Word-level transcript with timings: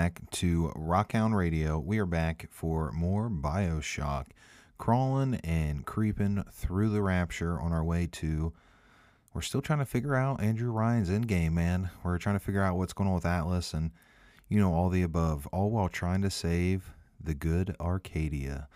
back 0.00 0.22
to 0.30 0.72
Rockhound 0.74 1.36
Radio. 1.36 1.78
We 1.78 1.98
are 1.98 2.06
back 2.06 2.48
for 2.50 2.90
more 2.90 3.28
Bioshock, 3.28 4.28
crawling 4.78 5.34
and 5.44 5.84
creeping 5.84 6.42
through 6.50 6.88
the 6.88 7.02
Rapture 7.02 7.60
on 7.60 7.74
our 7.74 7.84
way 7.84 8.08
to. 8.12 8.54
We're 9.34 9.42
still 9.42 9.60
trying 9.60 9.80
to 9.80 9.84
figure 9.84 10.16
out 10.16 10.40
Andrew 10.40 10.70
Ryan's 10.70 11.10
endgame, 11.10 11.52
man. 11.52 11.90
We're 12.02 12.16
trying 12.16 12.36
to 12.36 12.40
figure 12.42 12.62
out 12.62 12.78
what's 12.78 12.94
going 12.94 13.08
on 13.08 13.14
with 13.14 13.26
Atlas 13.26 13.74
and, 13.74 13.90
you 14.48 14.58
know, 14.58 14.72
all 14.72 14.88
the 14.88 15.02
above, 15.02 15.46
all 15.48 15.70
while 15.70 15.90
trying 15.90 16.22
to 16.22 16.30
save 16.30 16.94
the 17.22 17.34
good 17.34 17.76
Arcadia. 17.78 18.68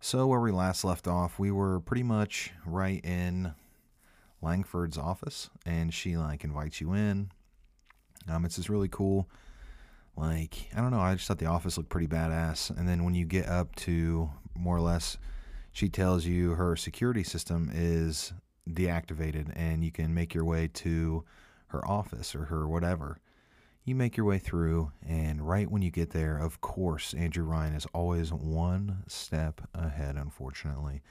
So, 0.00 0.26
where 0.26 0.40
we 0.40 0.52
last 0.52 0.84
left 0.84 1.06
off, 1.06 1.38
we 1.38 1.50
were 1.50 1.80
pretty 1.80 2.02
much 2.02 2.50
right 2.64 3.04
in 3.04 3.52
Langford's 4.40 4.96
office, 4.96 5.50
and 5.66 5.92
she, 5.92 6.16
like, 6.16 6.44
invites 6.44 6.80
you 6.80 6.94
in. 6.94 7.30
Um, 8.26 8.46
it's 8.46 8.56
this 8.56 8.70
really 8.70 8.88
cool 8.88 9.28
like 10.16 10.68
I 10.74 10.80
don't 10.80 10.90
know, 10.90 11.00
I 11.00 11.14
just 11.14 11.26
thought 11.26 11.38
the 11.38 11.46
office 11.46 11.76
looked 11.76 11.90
pretty 11.90 12.08
badass. 12.08 12.76
And 12.76 12.88
then 12.88 13.04
when 13.04 13.14
you 13.14 13.24
get 13.24 13.48
up 13.48 13.74
to 13.76 14.30
more 14.56 14.76
or 14.76 14.80
less, 14.80 15.18
she 15.72 15.88
tells 15.88 16.26
you 16.26 16.50
her 16.52 16.76
security 16.76 17.24
system 17.24 17.70
is 17.72 18.32
deactivated 18.68 19.52
and 19.56 19.84
you 19.84 19.90
can 19.90 20.14
make 20.14 20.34
your 20.34 20.44
way 20.44 20.68
to 20.68 21.24
her 21.68 21.86
office 21.88 22.34
or 22.34 22.44
her 22.44 22.68
whatever. 22.68 23.18
You 23.84 23.96
make 23.96 24.16
your 24.16 24.26
way 24.26 24.38
through, 24.38 24.92
and 25.04 25.42
right 25.42 25.68
when 25.68 25.82
you 25.82 25.90
get 25.90 26.10
there, 26.10 26.38
of 26.38 26.60
course, 26.60 27.14
Andrew 27.14 27.42
Ryan 27.42 27.74
is 27.74 27.86
always 27.92 28.32
one 28.32 29.02
step 29.08 29.60
ahead, 29.74 30.14
unfortunately. 30.14 31.02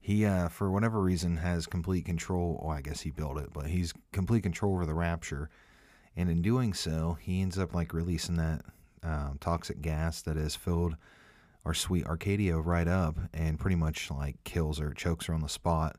He, 0.00 0.24
uh, 0.24 0.48
for 0.48 0.68
whatever 0.68 1.00
reason, 1.00 1.36
has 1.36 1.66
complete 1.66 2.06
control. 2.06 2.60
Well, 2.60 2.76
I 2.76 2.80
guess 2.80 3.02
he 3.02 3.12
built 3.12 3.38
it, 3.38 3.52
but 3.52 3.66
he's 3.66 3.92
complete 4.10 4.42
control 4.42 4.74
over 4.74 4.84
the 4.84 4.94
Rapture 4.94 5.48
and 6.18 6.28
in 6.28 6.42
doing 6.42 6.74
so, 6.74 7.16
he 7.20 7.40
ends 7.40 7.60
up 7.60 7.72
like 7.74 7.94
releasing 7.94 8.34
that 8.38 8.64
um, 9.04 9.38
toxic 9.40 9.80
gas 9.80 10.20
that 10.22 10.36
has 10.36 10.56
filled 10.56 10.96
our 11.64 11.72
sweet 11.72 12.04
Arcadia 12.06 12.58
right 12.58 12.88
up 12.88 13.16
and 13.32 13.56
pretty 13.56 13.76
much 13.76 14.10
like 14.10 14.42
kills 14.42 14.78
her, 14.78 14.92
chokes 14.92 15.26
her 15.26 15.34
on 15.34 15.42
the 15.42 15.48
spot. 15.48 15.94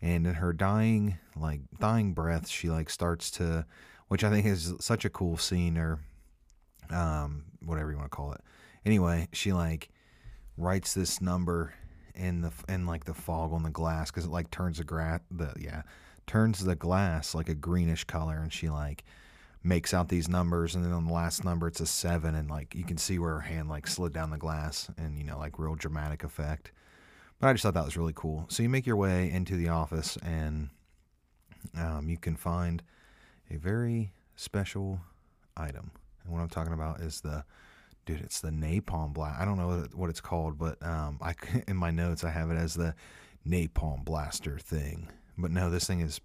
And 0.00 0.28
in 0.28 0.34
her 0.34 0.52
dying, 0.52 1.18
like 1.36 1.60
dying 1.80 2.14
breath, 2.14 2.48
she 2.48 2.70
like 2.70 2.88
starts 2.88 3.32
to, 3.32 3.66
which 4.06 4.22
I 4.22 4.30
think 4.30 4.46
is 4.46 4.74
such 4.78 5.04
a 5.04 5.10
cool 5.10 5.36
scene 5.36 5.76
or 5.76 5.98
um, 6.90 7.46
whatever 7.60 7.90
you 7.90 7.96
want 7.96 8.12
to 8.12 8.16
call 8.16 8.32
it. 8.32 8.40
Anyway, 8.86 9.26
she 9.32 9.52
like 9.52 9.88
writes 10.56 10.94
this 10.94 11.20
number 11.20 11.74
in 12.14 12.42
the 12.42 12.52
in 12.68 12.86
like 12.86 13.06
the 13.06 13.14
fog 13.14 13.52
on 13.52 13.64
the 13.64 13.70
glass 13.70 14.12
because 14.12 14.24
it 14.24 14.30
like 14.30 14.52
turns 14.52 14.78
the 14.78 14.84
grass 14.84 15.20
the 15.32 15.52
yeah 15.58 15.82
turns 16.26 16.64
the 16.64 16.74
glass 16.74 17.32
like 17.34 17.48
a 17.48 17.54
greenish 17.54 18.04
color 18.04 18.38
and 18.38 18.52
she 18.52 18.68
like 18.68 19.04
makes 19.68 19.92
out 19.92 20.08
these 20.08 20.28
numbers 20.28 20.74
and 20.74 20.84
then 20.84 20.92
on 20.92 21.06
the 21.06 21.12
last 21.12 21.44
number 21.44 21.68
it's 21.68 21.80
a 21.80 21.86
seven 21.86 22.34
and 22.34 22.50
like 22.50 22.74
you 22.74 22.84
can 22.84 22.96
see 22.96 23.18
where 23.18 23.34
her 23.34 23.40
hand 23.40 23.68
like 23.68 23.86
slid 23.86 24.12
down 24.12 24.30
the 24.30 24.38
glass 24.38 24.90
and 24.96 25.18
you 25.18 25.24
know 25.24 25.38
like 25.38 25.58
real 25.58 25.74
dramatic 25.74 26.24
effect. 26.24 26.72
But 27.38 27.48
i 27.48 27.52
just 27.52 27.62
thought 27.62 27.74
that 27.74 27.84
was 27.84 27.96
really 27.96 28.14
cool. 28.16 28.46
So 28.48 28.62
you 28.62 28.68
make 28.68 28.86
your 28.86 28.96
way 28.96 29.30
into 29.30 29.56
the 29.56 29.68
office 29.68 30.16
and 30.22 30.70
um, 31.76 32.08
you 32.08 32.16
can 32.16 32.34
find 32.34 32.82
a 33.50 33.56
very 33.56 34.12
special 34.36 35.00
item. 35.56 35.90
And 36.24 36.32
what 36.32 36.40
i'm 36.40 36.48
talking 36.48 36.72
about 36.72 37.00
is 37.00 37.20
the 37.20 37.44
dude 38.06 38.20
it's 38.20 38.40
the 38.40 38.50
napalm 38.50 39.12
blast 39.12 39.38
i 39.38 39.44
don't 39.44 39.58
know 39.58 39.86
what 39.94 40.08
it's 40.08 40.22
called 40.22 40.56
but 40.58 40.82
um, 40.82 41.18
i 41.20 41.34
in 41.68 41.76
my 41.76 41.90
notes 41.90 42.24
i 42.24 42.30
have 42.30 42.50
it 42.50 42.56
as 42.56 42.72
the 42.74 42.94
napalm 43.46 44.04
blaster 44.04 44.58
thing. 44.58 45.08
But 45.36 45.50
no 45.50 45.70
this 45.70 45.86
thing 45.86 46.00
is 46.00 46.20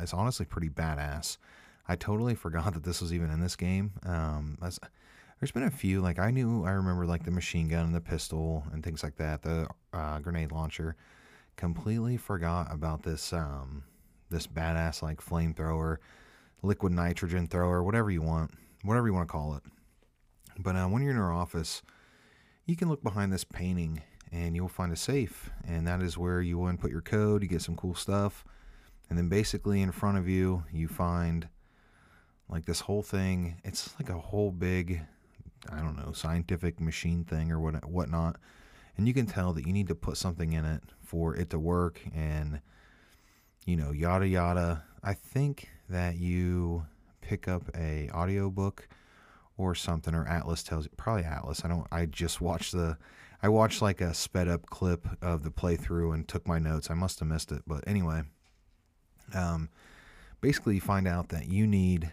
it's 0.00 0.12
honestly 0.12 0.46
pretty 0.46 0.68
badass 0.68 1.38
I 1.88 1.96
totally 1.96 2.34
forgot 2.34 2.74
that 2.74 2.84
this 2.84 3.00
was 3.00 3.12
even 3.12 3.30
in 3.30 3.40
this 3.40 3.56
game. 3.56 3.92
Um, 4.04 4.58
there's 4.60 5.52
been 5.52 5.62
a 5.62 5.70
few 5.70 6.00
like 6.00 6.18
I 6.18 6.30
knew 6.30 6.64
I 6.64 6.72
remember 6.72 7.06
like 7.06 7.24
the 7.24 7.30
machine 7.30 7.68
gun 7.68 7.86
and 7.86 7.94
the 7.94 8.00
pistol 8.00 8.64
and 8.72 8.84
things 8.84 9.02
like 9.02 9.16
that, 9.16 9.42
the 9.42 9.68
uh, 9.92 10.18
grenade 10.18 10.52
launcher. 10.52 10.96
Completely 11.56 12.16
forgot 12.16 12.72
about 12.72 13.02
this 13.02 13.32
um, 13.32 13.84
this 14.30 14.46
badass 14.46 15.02
like 15.02 15.20
flamethrower, 15.20 15.96
liquid 16.62 16.92
nitrogen 16.92 17.46
thrower, 17.46 17.82
whatever 17.82 18.10
you 18.10 18.22
want, 18.22 18.52
whatever 18.82 19.06
you 19.06 19.14
want 19.14 19.28
to 19.28 19.32
call 19.32 19.54
it. 19.54 19.62
But 20.58 20.76
uh, 20.76 20.86
when 20.86 21.02
you're 21.02 21.12
in 21.12 21.18
our 21.18 21.32
office, 21.32 21.82
you 22.66 22.76
can 22.76 22.88
look 22.88 23.02
behind 23.02 23.32
this 23.32 23.44
painting 23.44 24.02
and 24.30 24.54
you'll 24.54 24.68
find 24.68 24.92
a 24.92 24.96
safe, 24.96 25.50
and 25.66 25.86
that 25.86 26.02
is 26.02 26.18
where 26.18 26.42
you 26.42 26.58
will 26.58 26.68
input 26.68 26.90
your 26.90 27.00
code. 27.00 27.42
You 27.42 27.48
get 27.48 27.62
some 27.62 27.76
cool 27.76 27.94
stuff, 27.94 28.44
and 29.08 29.18
then 29.18 29.28
basically 29.28 29.80
in 29.80 29.90
front 29.90 30.18
of 30.18 30.28
you, 30.28 30.64
you 30.70 30.86
find 30.86 31.48
like 32.50 32.64
this 32.64 32.80
whole 32.80 33.02
thing, 33.02 33.60
it's 33.64 33.94
like 33.98 34.08
a 34.10 34.18
whole 34.18 34.50
big, 34.50 35.02
I 35.70 35.80
don't 35.80 35.96
know, 35.96 36.12
scientific 36.12 36.80
machine 36.80 37.24
thing 37.24 37.52
or 37.52 37.60
what 37.60 37.84
whatnot. 37.88 38.36
And 38.96 39.06
you 39.06 39.14
can 39.14 39.26
tell 39.26 39.52
that 39.52 39.66
you 39.66 39.72
need 39.72 39.88
to 39.88 39.94
put 39.94 40.16
something 40.16 40.52
in 40.52 40.64
it 40.64 40.82
for 41.02 41.36
it 41.36 41.50
to 41.50 41.58
work 41.58 42.00
and 42.14 42.60
you 43.64 43.76
know, 43.76 43.92
yada 43.92 44.26
yada. 44.26 44.82
I 45.02 45.12
think 45.12 45.68
that 45.90 46.16
you 46.16 46.86
pick 47.20 47.46
up 47.46 47.64
a 47.76 48.08
audiobook 48.14 48.88
or 49.58 49.74
something 49.74 50.14
or 50.14 50.26
Atlas 50.26 50.62
tells 50.62 50.84
you 50.84 50.90
probably 50.96 51.24
Atlas. 51.24 51.64
I 51.64 51.68
don't 51.68 51.86
I 51.92 52.06
just 52.06 52.40
watched 52.40 52.72
the 52.72 52.96
I 53.42 53.50
watched 53.50 53.82
like 53.82 54.00
a 54.00 54.14
sped 54.14 54.48
up 54.48 54.66
clip 54.66 55.06
of 55.20 55.42
the 55.42 55.50
playthrough 55.50 56.14
and 56.14 56.26
took 56.26 56.46
my 56.48 56.58
notes. 56.58 56.90
I 56.90 56.94
must 56.94 57.18
have 57.20 57.28
missed 57.28 57.52
it, 57.52 57.62
but 57.66 57.84
anyway. 57.86 58.22
Um 59.34 59.68
basically 60.40 60.76
you 60.76 60.80
find 60.80 61.06
out 61.06 61.28
that 61.28 61.48
you 61.48 61.66
need 61.66 62.10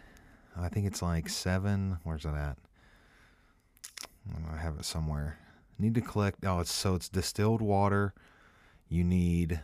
I 0.58 0.68
think 0.68 0.86
it's 0.86 1.02
like 1.02 1.28
seven. 1.28 1.98
Where's 2.04 2.24
it 2.24 2.34
at? 2.34 2.56
I 4.52 4.56
have 4.56 4.78
it 4.78 4.84
somewhere. 4.84 5.38
Need 5.78 5.94
to 5.94 6.00
collect. 6.00 6.44
Oh, 6.44 6.60
it's 6.60 6.72
so 6.72 6.94
it's 6.94 7.08
distilled 7.08 7.60
water. 7.60 8.14
You 8.88 9.04
need 9.04 9.60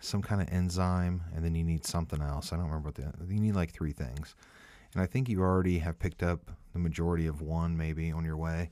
some 0.00 0.22
kind 0.22 0.40
of 0.40 0.48
enzyme, 0.50 1.22
and 1.34 1.44
then 1.44 1.54
you 1.54 1.64
need 1.64 1.84
something 1.84 2.22
else. 2.22 2.52
I 2.52 2.56
don't 2.56 2.66
remember 2.66 2.88
what 2.88 2.94
the. 2.94 3.12
You 3.32 3.40
need 3.40 3.54
like 3.54 3.72
three 3.72 3.92
things, 3.92 4.34
and 4.94 5.02
I 5.02 5.06
think 5.06 5.28
you 5.28 5.42
already 5.42 5.78
have 5.80 5.98
picked 5.98 6.22
up 6.22 6.50
the 6.72 6.78
majority 6.78 7.26
of 7.26 7.42
one, 7.42 7.76
maybe 7.76 8.10
on 8.10 8.24
your 8.24 8.36
way. 8.36 8.70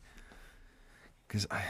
Because 1.28 1.46
I, 1.50 1.62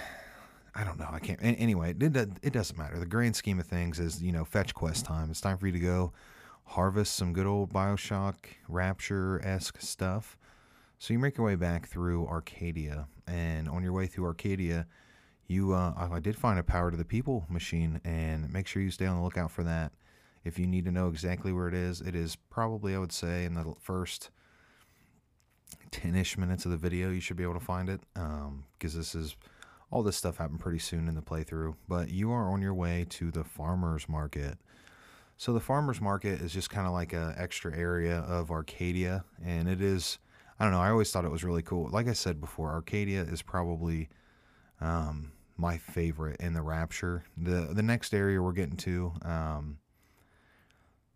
I 0.74 0.84
don't 0.84 0.98
know. 0.98 1.08
I 1.10 1.18
can't. 1.18 1.40
Anyway, 1.42 1.94
it 1.98 2.16
it 2.42 2.52
doesn't 2.52 2.78
matter. 2.78 2.98
The 2.98 3.06
grand 3.06 3.34
scheme 3.34 3.58
of 3.58 3.66
things 3.66 3.98
is 3.98 4.22
you 4.22 4.32
know 4.32 4.44
fetch 4.44 4.74
quest 4.74 5.04
time. 5.04 5.30
It's 5.30 5.40
time 5.40 5.58
for 5.58 5.66
you 5.66 5.72
to 5.72 5.80
go 5.80 6.12
harvest 6.72 7.14
some 7.14 7.34
good 7.34 7.46
old 7.46 7.70
Bioshock 7.70 8.34
Rapture 8.66 9.44
esque 9.44 9.80
stuff. 9.82 10.38
So 10.98 11.12
you 11.12 11.18
make 11.18 11.36
your 11.36 11.46
way 11.46 11.54
back 11.54 11.86
through 11.86 12.26
Arcadia, 12.26 13.08
and 13.26 13.68
on 13.68 13.82
your 13.82 13.92
way 13.92 14.06
through 14.06 14.24
Arcadia, 14.24 14.86
you 15.46 15.74
uh, 15.74 16.08
I 16.10 16.20
did 16.20 16.36
find 16.36 16.58
a 16.58 16.62
power 16.62 16.90
to 16.90 16.96
the 16.96 17.04
people 17.04 17.44
machine, 17.48 18.00
and 18.04 18.50
make 18.50 18.66
sure 18.66 18.80
you 18.80 18.90
stay 18.90 19.06
on 19.06 19.16
the 19.16 19.22
lookout 19.22 19.50
for 19.50 19.64
that. 19.64 19.92
If 20.44 20.58
you 20.58 20.66
need 20.66 20.86
to 20.86 20.90
know 20.90 21.08
exactly 21.08 21.52
where 21.52 21.68
it 21.68 21.74
is, 21.74 22.00
it 22.00 22.14
is 22.14 22.36
probably 22.36 22.94
I 22.94 22.98
would 22.98 23.12
say 23.12 23.44
in 23.44 23.54
the 23.54 23.74
first 23.78 24.30
10-ish 25.90 26.38
minutes 26.38 26.64
of 26.64 26.70
the 26.70 26.76
video 26.78 27.10
you 27.10 27.20
should 27.20 27.36
be 27.36 27.42
able 27.42 27.54
to 27.54 27.60
find 27.60 27.88
it 27.90 28.00
because 28.14 28.94
um, 28.94 28.98
this 28.98 29.14
is 29.14 29.36
all 29.90 30.02
this 30.02 30.16
stuff 30.16 30.38
happened 30.38 30.60
pretty 30.60 30.78
soon 30.78 31.06
in 31.06 31.14
the 31.14 31.22
playthrough 31.22 31.74
but 31.86 32.10
you 32.10 32.30
are 32.30 32.50
on 32.50 32.62
your 32.62 32.74
way 32.74 33.06
to 33.08 33.30
the 33.30 33.44
farmers 33.44 34.08
market 34.08 34.58
so 35.42 35.52
the 35.52 35.58
farmers 35.58 36.00
market 36.00 36.40
is 36.40 36.52
just 36.52 36.70
kind 36.70 36.86
of 36.86 36.92
like 36.92 37.12
a 37.12 37.34
extra 37.36 37.76
area 37.76 38.18
of 38.28 38.52
Arcadia, 38.52 39.24
and 39.44 39.68
it 39.68 39.82
is. 39.82 40.20
I 40.60 40.62
don't 40.62 40.72
know. 40.72 40.78
I 40.78 40.90
always 40.90 41.10
thought 41.10 41.24
it 41.24 41.32
was 41.32 41.42
really 41.42 41.62
cool. 41.62 41.88
Like 41.90 42.06
I 42.06 42.12
said 42.12 42.40
before, 42.40 42.70
Arcadia 42.70 43.22
is 43.22 43.42
probably 43.42 44.08
um, 44.80 45.32
my 45.56 45.78
favorite 45.78 46.40
in 46.40 46.54
the 46.54 46.62
Rapture. 46.62 47.24
the 47.36 47.70
The 47.72 47.82
next 47.82 48.14
area 48.14 48.40
we're 48.40 48.52
getting 48.52 48.76
to, 48.76 49.12
um, 49.22 49.78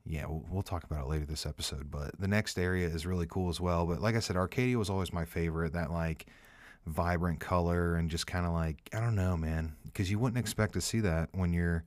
yeah, 0.04 0.26
we'll, 0.26 0.44
we'll, 0.50 0.62
talk 0.64 0.82
about 0.82 1.04
it 1.04 1.08
later 1.08 1.24
this 1.24 1.46
episode. 1.46 1.88
But 1.88 2.18
the 2.18 2.26
next 2.26 2.58
area 2.58 2.88
is 2.88 3.06
really 3.06 3.26
cool 3.28 3.48
as 3.48 3.60
well. 3.60 3.86
But 3.86 4.00
like 4.02 4.16
I 4.16 4.20
said, 4.20 4.34
Arcadia 4.34 4.76
was 4.76 4.90
always 4.90 5.12
my 5.12 5.24
favorite. 5.24 5.72
That 5.74 5.92
like 5.92 6.26
vibrant 6.84 7.38
color 7.38 7.94
and 7.94 8.10
just 8.10 8.26
kind 8.26 8.44
of 8.44 8.52
like 8.52 8.90
I 8.92 8.98
don't 8.98 9.14
know, 9.14 9.36
man, 9.36 9.76
because 9.84 10.10
you 10.10 10.18
wouldn't 10.18 10.38
expect 10.40 10.72
to 10.72 10.80
see 10.80 10.98
that 10.98 11.28
when 11.30 11.52
you're 11.52 11.84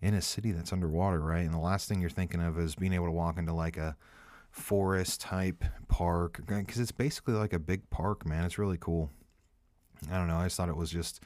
in 0.00 0.14
a 0.14 0.22
city 0.22 0.52
that's 0.52 0.72
underwater, 0.72 1.20
right? 1.20 1.44
And 1.44 1.54
the 1.54 1.58
last 1.58 1.88
thing 1.88 2.00
you're 2.00 2.10
thinking 2.10 2.40
of 2.40 2.58
is 2.58 2.74
being 2.74 2.92
able 2.92 3.06
to 3.06 3.12
walk 3.12 3.38
into 3.38 3.52
like 3.52 3.76
a 3.76 3.96
forest 4.50 5.20
type 5.20 5.64
park 5.88 6.40
because 6.46 6.78
it's 6.78 6.92
basically 6.92 7.34
like 7.34 7.52
a 7.52 7.58
big 7.58 7.88
park, 7.90 8.26
man. 8.26 8.44
It's 8.44 8.58
really 8.58 8.78
cool. 8.78 9.10
I 10.10 10.16
don't 10.16 10.28
know. 10.28 10.36
I 10.36 10.44
just 10.44 10.56
thought 10.56 10.68
it 10.68 10.76
was 10.76 10.90
just 10.90 11.20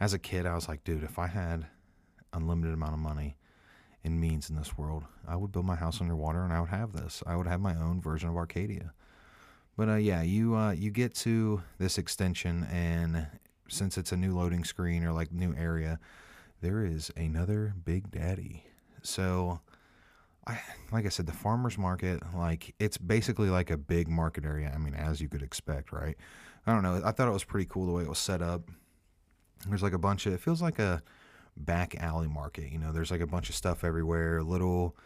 as 0.00 0.14
a 0.14 0.18
kid, 0.18 0.46
I 0.46 0.54
was 0.54 0.66
like, 0.66 0.82
dude, 0.82 1.04
if 1.04 1.18
I 1.18 1.26
had 1.26 1.66
unlimited 2.32 2.72
amount 2.72 2.94
of 2.94 2.98
money 2.98 3.36
and 4.02 4.18
means 4.18 4.48
in 4.48 4.56
this 4.56 4.78
world, 4.78 5.04
I 5.28 5.36
would 5.36 5.52
build 5.52 5.66
my 5.66 5.76
house 5.76 6.00
underwater 6.00 6.42
and 6.42 6.52
I 6.52 6.60
would 6.60 6.70
have 6.70 6.92
this. 6.92 7.22
I 7.26 7.36
would 7.36 7.46
have 7.46 7.60
my 7.60 7.76
own 7.76 8.00
version 8.00 8.30
of 8.30 8.36
Arcadia. 8.36 8.94
But 9.76 9.88
uh, 9.88 9.94
yeah, 9.96 10.22
you 10.22 10.56
uh, 10.56 10.72
you 10.72 10.90
get 10.90 11.14
to 11.16 11.62
this 11.78 11.96
extension, 11.96 12.66
and 12.70 13.26
since 13.68 13.96
it's 13.96 14.12
a 14.12 14.16
new 14.16 14.36
loading 14.36 14.64
screen 14.64 15.04
or 15.04 15.12
like 15.12 15.32
new 15.32 15.54
area, 15.56 15.98
there 16.60 16.84
is 16.84 17.10
another 17.16 17.74
Big 17.84 18.10
Daddy. 18.10 18.64
So, 19.02 19.60
I 20.46 20.60
like 20.92 21.06
I 21.06 21.08
said, 21.08 21.26
the 21.26 21.32
farmers 21.32 21.78
market, 21.78 22.22
like 22.34 22.74
it's 22.78 22.98
basically 22.98 23.50
like 23.50 23.70
a 23.70 23.76
big 23.76 24.08
market 24.08 24.44
area. 24.44 24.72
I 24.74 24.78
mean, 24.78 24.94
as 24.94 25.20
you 25.20 25.28
could 25.28 25.42
expect, 25.42 25.92
right? 25.92 26.16
I 26.66 26.72
don't 26.72 26.82
know. 26.82 27.00
I 27.04 27.12
thought 27.12 27.28
it 27.28 27.32
was 27.32 27.44
pretty 27.44 27.66
cool 27.66 27.86
the 27.86 27.92
way 27.92 28.02
it 28.02 28.08
was 28.08 28.18
set 28.18 28.42
up. 28.42 28.62
There's 29.68 29.82
like 29.82 29.92
a 29.92 29.98
bunch 29.98 30.26
of. 30.26 30.32
It 30.32 30.40
feels 30.40 30.62
like 30.62 30.78
a 30.78 31.02
back 31.56 31.94
alley 31.96 32.28
market. 32.28 32.70
You 32.70 32.78
know, 32.78 32.92
there's 32.92 33.10
like 33.10 33.20
a 33.20 33.26
bunch 33.26 33.48
of 33.48 33.54
stuff 33.54 33.84
everywhere. 33.84 34.42
Little, 34.42 34.96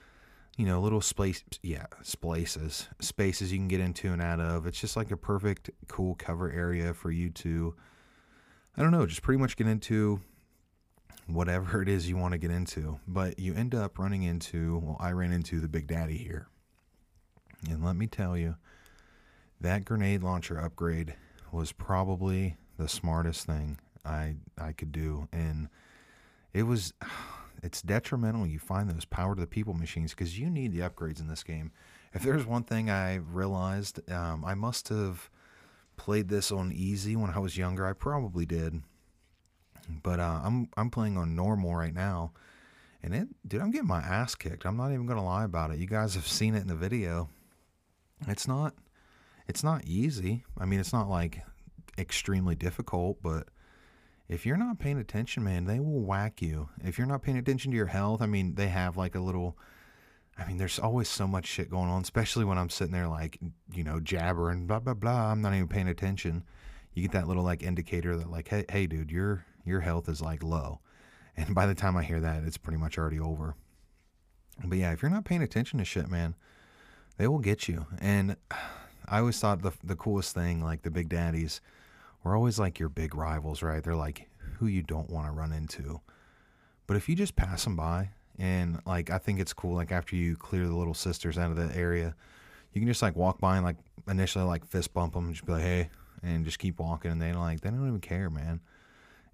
you 0.57 0.67
know, 0.67 0.81
little 0.81 1.01
space. 1.01 1.43
Yeah, 1.63 1.87
spaces, 2.03 2.89
spaces 3.01 3.53
you 3.53 3.59
can 3.59 3.69
get 3.69 3.81
into 3.81 4.13
and 4.13 4.23
out 4.23 4.41
of. 4.41 4.67
It's 4.67 4.81
just 4.81 4.97
like 4.97 5.11
a 5.11 5.17
perfect, 5.17 5.71
cool 5.89 6.15
cover 6.15 6.51
area 6.51 6.95
for 6.95 7.11
you 7.11 7.31
to. 7.31 7.75
I 8.77 8.83
don't 8.83 8.91
know, 8.91 9.07
just 9.07 9.23
pretty 9.23 9.41
much 9.41 9.57
get 9.57 9.69
into 9.69 10.21
whatever 11.27 11.83
it 11.83 11.89
is 11.89 12.09
you 12.09 12.17
want 12.17 12.33
to 12.33 12.39
get 12.39 12.51
into. 12.51 12.99
But 13.07 13.39
you 13.39 13.55
end 13.55 13.75
up 13.75 13.99
running 13.99 14.23
into. 14.23 14.79
Well, 14.79 14.97
I 15.01 15.13
ran 15.13 15.33
into 15.33 15.61
the 15.61 15.69
Big 15.69 15.87
Daddy 15.87 16.17
here, 16.17 16.49
and 17.69 17.85
let 17.85 17.97
me 17.97 18.07
tell 18.07 18.37
you, 18.37 18.57
that 19.61 19.85
grenade 19.85 20.23
launcher 20.23 20.59
upgrade 20.59 21.15
was 21.53 21.73
probably 21.73 22.57
the 22.77 22.89
smartest 22.89 23.47
thing 23.47 23.79
I 24.05 24.37
I 24.59 24.73
could 24.73 24.93
do, 24.93 25.29
and 25.33 25.69
it 26.53 26.65
was 26.65 26.93
it's 27.63 27.83
detrimental. 27.83 28.47
You 28.47 28.59
find 28.59 28.91
those 28.91 29.05
power 29.05 29.35
to 29.35 29.41
the 29.41 29.47
people 29.47 29.75
machines 29.75 30.13
because 30.13 30.39
you 30.39 30.51
need 30.51 30.73
the 30.73 30.81
upgrades 30.81 31.21
in 31.21 31.29
this 31.29 31.43
game. 31.43 31.73
If 32.13 32.23
there's 32.23 32.47
one 32.47 32.63
thing 32.63 32.91
I 32.91 33.17
realized, 33.17 34.09
um, 34.11 34.45
I 34.45 34.55
must 34.55 34.89
have 34.89 35.31
played 35.97 36.29
this 36.29 36.53
on 36.53 36.73
easy 36.73 37.17
when 37.17 37.31
I 37.31 37.39
was 37.39 37.57
younger. 37.57 37.87
I 37.87 37.93
probably 37.93 38.47
did, 38.47 38.83
but 40.03 40.21
uh, 40.21 40.41
I'm 40.43 40.69
I'm 40.77 40.91
playing 40.91 41.17
on 41.17 41.35
normal 41.35 41.75
right 41.75 41.95
now, 41.95 42.33
and 43.03 43.15
it 43.15 43.29
dude, 43.47 43.61
I'm 43.61 43.71
getting 43.71 43.89
my 43.89 44.01
ass 44.01 44.35
kicked. 44.35 44.67
I'm 44.67 44.77
not 44.77 44.93
even 44.93 45.07
gonna 45.07 45.25
lie 45.25 45.45
about 45.45 45.71
it. 45.71 45.79
You 45.79 45.87
guys 45.87 46.15
have 46.15 46.27
seen 46.27 46.55
it 46.55 46.63
in 46.63 46.69
the 46.69 46.75
video. 46.75 47.29
It's 48.27 48.49
not 48.49 48.75
it's 49.49 49.63
not 49.63 49.85
easy. 49.85 50.45
I 50.59 50.65
mean, 50.65 50.81
it's 50.81 50.93
not 50.93 51.09
like 51.09 51.43
extremely 51.99 52.55
difficult, 52.55 53.23
but 53.23 53.49
if 54.29 54.47
you're 54.47 54.57
not 54.57 54.79
paying 54.79 54.99
attention, 54.99 55.45
man, 55.45 55.67
they 55.67 55.81
will 55.81 56.01
whack 56.01 56.41
you. 56.41 56.69
If 56.83 56.99
you're 56.99 57.07
not 57.07 57.23
paying 57.23 57.37
attention 57.37 57.71
to 57.73 57.77
your 57.77 57.87
health, 57.87 58.23
I 58.23 58.27
mean, 58.27 58.55
they 58.55 58.69
have 58.69 58.97
like 58.97 59.15
a 59.15 59.21
little. 59.21 59.59
I 60.37 60.47
mean, 60.47 60.57
there's 60.57 60.81
always 60.81 61.09
so 61.09 61.29
much 61.29 61.47
shit 61.47 61.71
going 61.71 61.89
on, 61.89 62.03
especially 62.03 62.45
when 62.45 62.59
I'm 62.59 62.71
sitting 62.71 62.93
there 62.93 63.07
like, 63.07 63.39
you 63.73 63.85
know, 63.85 64.01
jabbering, 64.01 64.67
blah 64.67 64.81
blah 64.81 64.95
blah. 64.95 65.31
I'm 65.31 65.43
not 65.43 65.55
even 65.55 65.69
paying 65.69 65.89
attention. 65.89 66.45
You 66.95 67.03
get 67.03 67.13
that 67.13 67.29
little 67.29 67.45
like 67.45 67.63
indicator 67.63 68.17
that 68.17 68.31
like, 68.31 68.49
hey, 68.49 68.65
hey, 68.69 68.87
dude, 68.87 69.11
your 69.11 69.45
your 69.65 69.81
health 69.81 70.09
is 70.09 70.21
like 70.21 70.43
low, 70.43 70.81
and 71.37 71.55
by 71.55 71.67
the 71.67 71.75
time 71.75 71.97
I 71.97 72.03
hear 72.03 72.21
that, 72.21 72.45
it's 72.45 72.59
pretty 72.59 72.79
much 72.79 72.99
already 72.99 73.21
over. 73.21 73.55
But 74.65 74.79
yeah, 74.79 74.93
if 74.93 75.03
you're 75.03 75.11
not 75.11 75.25
paying 75.25 75.43
attention 75.43 75.79
to 75.79 75.85
shit, 75.85 76.09
man, 76.09 76.35
they 77.17 77.27
will 77.27 77.39
get 77.39 77.69
you. 77.69 77.87
And 78.01 78.37
I 79.07 79.19
always 79.19 79.39
thought 79.39 79.63
the 79.63 79.73
the 79.83 79.97
coolest 79.97 80.35
thing, 80.35 80.63
like 80.63 80.83
the 80.83 80.91
big 80.91 81.09
daddies, 81.09 81.61
were 82.23 82.37
always 82.37 82.59
like 82.59 82.79
your 82.79 82.89
big 82.89 83.15
rivals, 83.15 83.63
right? 83.63 83.83
They're 83.83 83.95
like 83.95 84.29
who 84.59 84.67
you 84.67 84.83
don't 84.83 85.11
want 85.11 85.27
to 85.27 85.33
run 85.33 85.53
into. 85.53 86.01
But 86.87 86.97
if 86.97 87.09
you 87.09 87.17
just 87.17 87.37
pass 87.37 87.65
them 87.65 87.77
by, 87.77 88.11
and 88.39 88.81
like 88.87 89.11
I 89.11 89.19
think 89.19 89.41
it's 89.41 89.53
cool, 89.53 89.75
like 89.75 89.93
after 89.93 90.17
you 90.17 90.37
clear 90.37 90.67
the 90.67 90.77
little 90.77 90.95
sisters 90.95 91.39
out 91.39 91.51
of 91.51 91.57
the 91.57 91.75
area, 91.77 92.15
you 92.73 92.81
can 92.81 92.89
just 92.89 93.03
like 93.03 93.17
walk 93.17 93.41
by 93.41 93.57
and 93.57 93.65
like 93.65 93.77
initially 94.09 94.45
like 94.45 94.67
fist 94.67 94.93
bump 94.93 95.15
them, 95.15 95.33
just 95.33 95.47
be 95.47 95.53
like 95.53 95.63
hey, 95.63 95.91
and 96.23 96.45
just 96.45 96.59
keep 96.59 96.79
walking, 96.79 97.11
and 97.11 97.21
they 97.21 97.33
don't 97.33 97.41
like 97.41 97.61
they 97.61 97.71
don't 97.71 97.87
even 97.87 98.01
care, 98.01 98.31
man. 98.31 98.61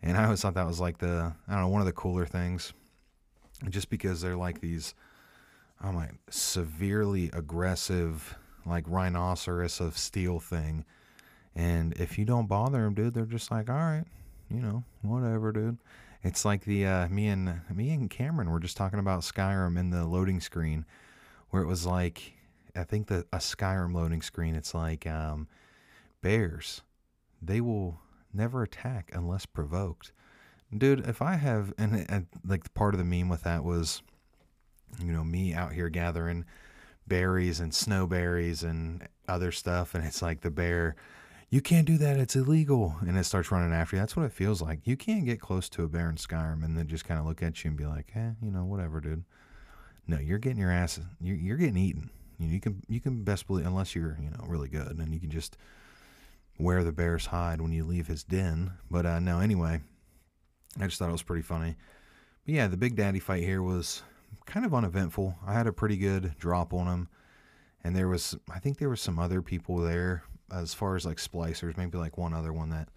And 0.02 0.17
I 0.17 0.25
always 0.25 0.41
thought 0.41 0.55
that 0.55 0.67
was 0.67 0.81
like 0.81 0.99
the 0.99 1.32
I 1.49 1.52
don't 1.52 1.62
know 1.62 1.69
one 1.69 1.82
of 1.82 1.87
the 1.87 1.93
cooler 1.93 2.26
things, 2.26 2.73
just 3.69 3.91
because 3.91 4.20
they're 4.20 4.37
like 4.37 4.61
these, 4.61 4.94
I'm 5.81 5.94
like 5.94 6.12
severely 6.31 7.31
aggressive 7.32 8.37
like 8.67 8.85
rhinoceros 8.87 9.81
of 9.81 9.97
steel 9.97 10.41
thing. 10.41 10.85
And 11.55 11.93
if 11.94 12.19
you 12.19 12.25
don't 12.25 12.47
bother 12.47 12.82
them, 12.82 12.94
dude, 12.94 13.14
they're 13.14 13.25
just 13.25 13.50
like, 13.50 13.69
all 13.69 13.76
right, 13.76 14.05
you 14.50 14.61
know, 14.61 14.85
whatever, 15.02 15.52
dude. 15.52 15.79
It's 16.23 16.44
like 16.44 16.64
the 16.64 16.87
uh, 16.87 17.08
me 17.08 17.29
and 17.29 17.61
me 17.75 17.91
and 17.91 18.11
Cameron 18.11 18.50
were 18.50 18.61
just 18.61 18.76
talking 18.76 18.99
about 18.99 19.23
Skyrim 19.23 19.79
in 19.79 19.91
the 19.91 20.05
loading 20.05 20.41
screen, 20.41 20.85
where 21.50 21.62
it 21.62 21.67
was 21.67 21.87
like, 21.87 22.35
I 22.76 22.85
think 22.85 23.06
the 23.06 23.26
a 23.32 23.38
Skyrim 23.38 23.94
loading 23.94 24.23
screen. 24.23 24.55
It's 24.55 24.75
like 24.75 25.06
um, 25.06 25.49
bears, 26.20 26.82
they 27.41 27.61
will 27.61 27.99
never 28.32 28.62
attack 28.62 29.11
unless 29.12 29.47
provoked. 29.47 30.12
Dude, 30.77 31.06
if 31.06 31.21
I 31.21 31.35
have 31.35 31.73
and, 31.79 32.06
and 32.09 32.27
like 32.47 32.73
part 32.75 32.94
of 32.94 32.99
the 32.99 33.05
meme 33.05 33.29
with 33.29 33.43
that 33.43 33.65
was, 33.65 34.03
you 35.03 35.12
know, 35.12 35.25
me 35.25 35.53
out 35.53 35.73
here 35.73 35.88
gathering 35.88 36.44
berries 37.06 37.61
and 37.61 37.73
snowberries 37.73 38.62
and 38.62 39.06
other 39.29 39.53
stuff. 39.53 39.94
And 39.94 40.05
it's 40.05 40.23
like 40.23 40.41
the 40.41 40.50
bear, 40.50 40.97
you 41.50 41.61
can't 41.61 41.87
do 41.87 41.99
that. 41.99 42.17
It's 42.19 42.37
illegal. 42.37 42.97
And 43.00 43.19
it 43.19 43.25
starts 43.25 43.50
running 43.50 43.73
after 43.73 43.97
you. 43.97 44.00
That's 44.00 44.17
what 44.17 44.27
it 44.27 44.32
feels 44.32 44.62
like. 44.62 44.87
You 44.87 44.97
can't 44.97 45.27
get 45.27 45.41
close 45.41 45.69
to 45.71 45.82
a 45.82 45.88
bear 45.88 46.09
in 46.09 46.17
Skyrim 46.17 46.65
and 46.65 46.79
then 46.79 46.87
just 46.87 47.05
kind 47.05 47.21
of 47.21 47.27
look 47.27 47.43
at 47.43 47.62
you 47.65 47.69
and 47.69 47.77
be 47.77 47.85
like, 47.85 48.12
eh, 48.15 48.31
you 48.41 48.50
know, 48.50 48.65
whatever, 48.65 49.00
dude. 49.00 49.25
No, 50.06 50.19
you're 50.19 50.38
getting 50.38 50.59
your 50.59 50.73
ass, 50.73 50.99
you're, 51.21 51.37
you're 51.37 51.56
getting 51.56 51.77
eaten. 51.77 52.11
You, 52.38 52.47
know, 52.47 52.53
you 52.53 52.61
can, 52.61 52.82
you 52.88 53.00
can 53.00 53.23
best 53.23 53.47
believe, 53.47 53.67
unless 53.67 53.94
you're, 53.94 54.17
you 54.23 54.31
know, 54.31 54.44
really 54.47 54.69
good 54.69 54.99
and 54.99 55.12
you 55.12 55.21
can 55.21 55.31
just 55.31 55.56
wear 56.61 56.85
the 56.85 56.93
bear's 56.93 57.27
hide 57.27 57.61
when 57.61 57.73
you 57.73 57.85
leave 57.85 58.07
his 58.07 58.23
den. 58.23 58.73
But 58.91 59.07
uh, 59.07 59.21
no, 59.21 59.41
anyway, 59.41 59.81
I 60.79 60.87
just 60.87 60.99
thought 60.99 61.09
it 61.09 61.12
was 61.12 61.23
pretty 61.23 61.43
funny. 61.43 61.77
But 62.45 62.55
yeah, 62.55 62.67
the 62.69 62.77
Big 62.77 62.97
Daddy 62.97 63.19
fight 63.19 63.43
here 63.43 63.62
was 63.62 64.03
kind 64.47 64.67
of 64.67 64.75
uneventful. 64.75 65.37
I 65.47 65.53
had 65.53 65.67
a 65.67 65.73
pretty 65.73 65.97
good 65.97 66.35
drop 66.39 66.73
on 66.73 66.87
him, 66.87 67.09
and 67.83 67.97
there 67.97 68.09
was 68.09 68.37
I 68.53 68.59
think 68.59 68.79
there 68.79 68.89
was 68.89 69.01
some 69.01 69.19
other 69.19 69.43
people 69.43 69.79
there 69.79 70.23
as 70.53 70.75
far 70.75 70.97
as 70.97 71.07
like 71.07 71.19
splicers, 71.19 71.77
maybe 71.77 71.99
like 71.99 72.19
one 72.19 72.35
other 72.35 72.53
one 72.53 72.71
that 72.71 72.89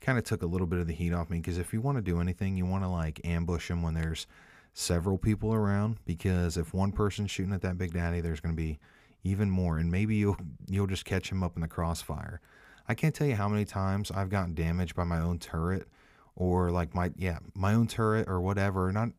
kind 0.00 0.18
of 0.18 0.24
took 0.24 0.42
a 0.42 0.46
little 0.46 0.66
bit 0.66 0.78
of 0.78 0.86
the 0.86 0.92
heat 0.92 1.12
off 1.12 1.30
me 1.30 1.38
because 1.38 1.58
if 1.58 1.72
you 1.72 1.80
want 1.80 1.96
to 1.96 2.02
do 2.02 2.20
anything, 2.20 2.56
you 2.56 2.66
want 2.66 2.84
to 2.84 2.88
like 2.88 3.20
ambush 3.24 3.68
them 3.68 3.82
when 3.82 3.94
there's 3.94 4.26
several 4.72 5.16
people 5.16 5.54
around 5.54 5.96
because 6.04 6.56
if 6.56 6.74
one 6.74 6.92
person's 6.92 7.30
shooting 7.30 7.54
at 7.54 7.62
that 7.62 7.78
big 7.78 7.92
daddy, 7.92 8.20
there's 8.20 8.40
going 8.40 8.54
to 8.54 8.60
be 8.60 8.78
even 9.22 9.50
more, 9.50 9.78
and 9.78 9.90
maybe 9.90 10.16
you'll 10.16 10.36
you'll 10.68 10.86
just 10.86 11.04
catch 11.04 11.30
him 11.30 11.42
up 11.42 11.56
in 11.56 11.62
the 11.62 11.68
crossfire. 11.68 12.40
I 12.88 12.94
can't 12.94 13.14
tell 13.14 13.26
you 13.26 13.36
how 13.36 13.48
many 13.48 13.64
times 13.64 14.10
I've 14.10 14.28
gotten 14.28 14.54
damaged 14.54 14.94
by 14.94 15.04
my 15.04 15.20
own 15.20 15.38
turret 15.38 15.88
or 16.36 16.70
like 16.70 16.94
my 16.94 17.12
yeah 17.16 17.38
my 17.54 17.74
own 17.74 17.86
turret 17.86 18.28
or 18.28 18.40
whatever. 18.40 18.92
Not 18.92 19.10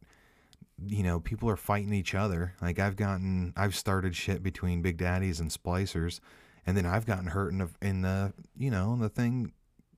you 0.88 1.04
know, 1.04 1.20
people 1.20 1.50
are 1.50 1.56
fighting 1.56 1.94
each 1.94 2.16
other. 2.16 2.54
Like 2.62 2.80
I've 2.80 2.96
gotten, 2.96 3.54
I've 3.56 3.76
started 3.76 4.16
shit 4.16 4.44
between 4.44 4.82
Big 4.82 4.98
Daddies 4.98 5.40
and 5.40 5.50
Splicers, 5.50 6.20
and 6.66 6.76
then 6.76 6.86
I've 6.86 7.06
gotten 7.06 7.28
hurt 7.28 7.52
in 7.52 7.60
the, 7.60 7.70
in 7.82 8.02
the 8.02 8.34
you 8.58 8.72
know, 8.72 8.94
in 8.94 9.00
the 9.00 9.10
thing 9.10 9.54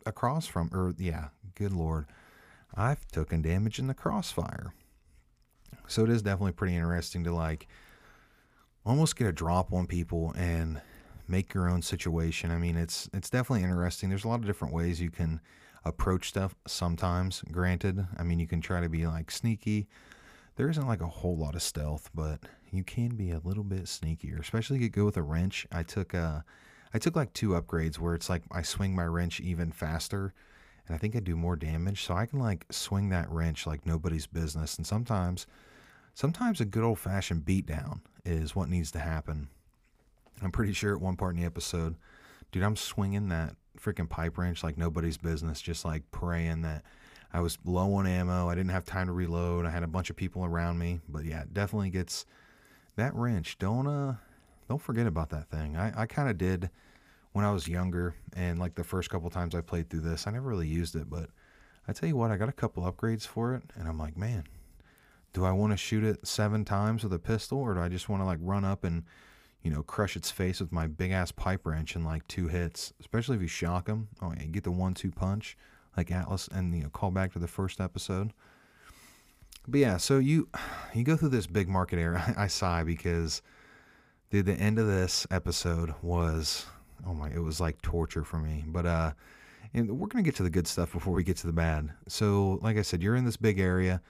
across 0.05 0.45
from, 0.45 0.69
or 0.73 0.93
yeah, 0.97 1.29
good 1.55 1.73
lord, 1.73 2.05
I've 2.75 3.07
taken 3.07 3.41
damage 3.41 3.79
in 3.79 3.87
the 3.87 3.93
crossfire. 3.93 4.73
So 5.87 6.03
it 6.03 6.09
is 6.09 6.21
definitely 6.21 6.51
pretty 6.51 6.75
interesting 6.75 7.23
to 7.23 7.33
like 7.33 7.67
almost 8.85 9.15
get 9.15 9.27
a 9.27 9.31
drop 9.31 9.73
on 9.73 9.87
people 9.87 10.33
and 10.37 10.81
make 11.27 11.53
your 11.53 11.69
own 11.69 11.81
situation. 11.81 12.51
I 12.51 12.57
mean, 12.57 12.77
it's 12.77 13.09
it's 13.13 13.29
definitely 13.29 13.63
interesting. 13.63 14.09
There's 14.09 14.25
a 14.25 14.29
lot 14.29 14.39
of 14.39 14.45
different 14.45 14.73
ways 14.73 15.01
you 15.01 15.11
can 15.11 15.41
approach 15.85 16.29
stuff 16.29 16.55
sometimes. 16.67 17.43
Granted, 17.51 18.05
I 18.17 18.23
mean, 18.23 18.39
you 18.39 18.47
can 18.47 18.61
try 18.61 18.81
to 18.81 18.89
be 18.89 19.07
like 19.07 19.31
sneaky 19.31 19.87
there 20.57 20.69
isn't 20.69 20.87
like 20.87 21.01
a 21.01 21.07
whole 21.07 21.37
lot 21.37 21.55
of 21.55 21.61
stealth, 21.61 22.09
but 22.13 22.41
you 22.71 22.83
can 22.83 23.15
be 23.15 23.31
a 23.31 23.39
little 23.43 23.63
bit 23.63 23.83
sneakier, 23.83 24.39
especially 24.39 24.77
if 24.77 24.81
you 24.81 24.89
go 24.89 25.05
with 25.05 25.15
a 25.15 25.21
wrench. 25.21 25.65
I 25.71 25.83
took 25.83 26.13
a 26.13 26.43
I 26.93 26.99
took 26.99 27.15
like 27.15 27.33
two 27.33 27.49
upgrades 27.49 27.99
where 27.99 28.15
it's 28.15 28.29
like 28.29 28.43
I 28.51 28.63
swing 28.63 28.95
my 28.95 29.05
wrench 29.05 29.39
even 29.39 29.71
faster 29.71 30.33
and 30.87 30.95
I 30.95 30.97
think 30.97 31.15
I 31.15 31.19
do 31.19 31.35
more 31.35 31.55
damage. 31.55 32.03
So 32.03 32.15
I 32.15 32.25
can 32.25 32.39
like 32.39 32.65
swing 32.71 33.09
that 33.09 33.29
wrench 33.29 33.67
like 33.67 33.85
nobody's 33.85 34.25
business. 34.25 34.77
And 34.77 34.87
sometimes 34.87 35.45
sometimes 36.15 36.59
a 36.59 36.65
good 36.65 36.83
old 36.83 36.99
fashioned 36.99 37.45
beatdown 37.45 38.01
is 38.25 38.55
what 38.55 38.69
needs 38.69 38.91
to 38.91 38.99
happen. 38.99 39.49
I'm 40.41 40.51
pretty 40.51 40.73
sure 40.73 40.93
at 40.93 41.01
one 41.01 41.15
part 41.15 41.35
in 41.35 41.41
the 41.41 41.45
episode, 41.45 41.95
dude, 42.51 42.63
I'm 42.63 42.75
swinging 42.75 43.29
that 43.29 43.55
freaking 43.79 44.09
pipe 44.09 44.37
wrench 44.37 44.63
like 44.63 44.77
nobody's 44.77 45.17
business, 45.17 45.61
just 45.61 45.85
like 45.85 46.09
praying 46.11 46.61
that 46.63 46.83
I 47.33 47.41
was 47.41 47.57
low 47.65 47.93
on 47.95 48.07
ammo. 48.07 48.49
I 48.49 48.55
didn't 48.55 48.71
have 48.71 48.85
time 48.85 49.07
to 49.07 49.13
reload. 49.13 49.65
I 49.65 49.69
had 49.69 49.83
a 49.83 49.87
bunch 49.87 50.09
of 50.09 50.15
people 50.15 50.45
around 50.45 50.79
me. 50.79 50.99
But 51.09 51.25
yeah, 51.25 51.43
definitely 51.51 51.89
gets 51.89 52.25
that 52.95 53.13
wrench. 53.15 53.57
Don't 53.57 53.87
uh 53.87 54.15
don't 54.69 54.81
forget 54.81 55.07
about 55.07 55.29
that 55.29 55.49
thing. 55.49 55.77
I, 55.77 56.01
I 56.01 56.05
kind 56.05 56.29
of 56.29 56.37
did 56.37 56.69
when 57.31 57.45
I 57.45 57.51
was 57.51 57.67
younger 57.67 58.15
and 58.33 58.59
like 58.59 58.75
the 58.75 58.83
first 58.83 59.09
couple 59.09 59.29
times 59.29 59.55
I 59.55 59.61
played 59.61 59.89
through 59.89 60.01
this, 60.01 60.27
I 60.27 60.31
never 60.31 60.49
really 60.49 60.67
used 60.67 60.95
it, 60.95 61.09
but 61.09 61.29
I 61.87 61.93
tell 61.93 62.09
you 62.09 62.17
what, 62.17 62.31
I 62.31 62.37
got 62.37 62.49
a 62.49 62.53
couple 62.53 62.83
upgrades 62.83 63.25
for 63.25 63.53
it 63.53 63.63
and 63.75 63.87
I'm 63.87 63.97
like, 63.97 64.17
man, 64.17 64.43
do 65.33 65.45
I 65.45 65.51
want 65.51 65.71
to 65.71 65.77
shoot 65.77 66.03
it 66.03 66.27
seven 66.27 66.65
times 66.65 67.03
with 67.03 67.13
a 67.13 67.19
pistol 67.19 67.59
or 67.59 67.75
do 67.75 67.79
I 67.79 67.89
just 67.89 68.09
want 68.09 68.21
to 68.21 68.25
like 68.25 68.39
run 68.41 68.65
up 68.65 68.83
and 68.83 69.03
you 69.67 69.73
know, 69.73 69.83
crush 69.83 70.15
its 70.15 70.31
face 70.31 70.61
with 70.61 70.71
my 70.71 70.87
big 70.87 71.11
ass 71.11 71.29
pipe 71.29 71.65
wrench 71.65 71.93
in 71.93 72.05
like 72.05 72.25
two 72.29 72.47
hits, 72.47 72.93
especially 73.01 73.35
if 73.35 73.41
you 73.41 73.49
shock 73.49 73.87
them. 73.87 74.07
Oh, 74.21 74.31
yeah, 74.33 74.43
you 74.43 74.47
get 74.47 74.63
the 74.63 74.71
one 74.71 74.93
two 74.93 75.11
punch 75.11 75.57
like 75.97 76.09
Atlas, 76.09 76.47
and 76.53 76.73
you 76.73 76.83
know, 76.83 76.89
call 76.89 77.11
back 77.11 77.33
to 77.33 77.39
the 77.39 77.49
first 77.49 77.81
episode. 77.81 78.31
But 79.67 79.81
yeah, 79.81 79.97
so 79.97 80.19
you 80.19 80.47
you 80.93 81.03
go 81.03 81.17
through 81.17 81.29
this 81.29 81.47
big 81.47 81.67
market 81.67 81.99
area. 81.99 82.33
I, 82.37 82.47
sigh 82.47 82.85
because 82.85 83.41
dude, 84.29 84.45
the 84.45 84.53
end 84.53 84.79
of 84.79 84.87
this 84.87 85.27
episode 85.31 85.93
was 86.01 86.65
oh 87.05 87.13
my, 87.13 87.29
it 87.29 87.43
was 87.43 87.59
like 87.59 87.81
torture 87.81 88.23
for 88.23 88.37
me. 88.37 88.63
But 88.65 88.85
uh, 88.85 89.11
and 89.73 89.99
we're 89.99 90.07
going 90.07 90.23
to 90.23 90.25
get 90.25 90.37
to 90.37 90.43
the 90.43 90.49
good 90.49 90.67
stuff 90.67 90.93
before 90.93 91.11
we 91.11 91.25
get 91.25 91.35
to 91.37 91.47
the 91.47 91.51
bad. 91.51 91.89
So, 92.07 92.57
like 92.61 92.77
I 92.77 92.83
said, 92.83 93.03
you're 93.03 93.17
in 93.17 93.25
this 93.25 93.35
big 93.35 93.59
area, 93.59 94.01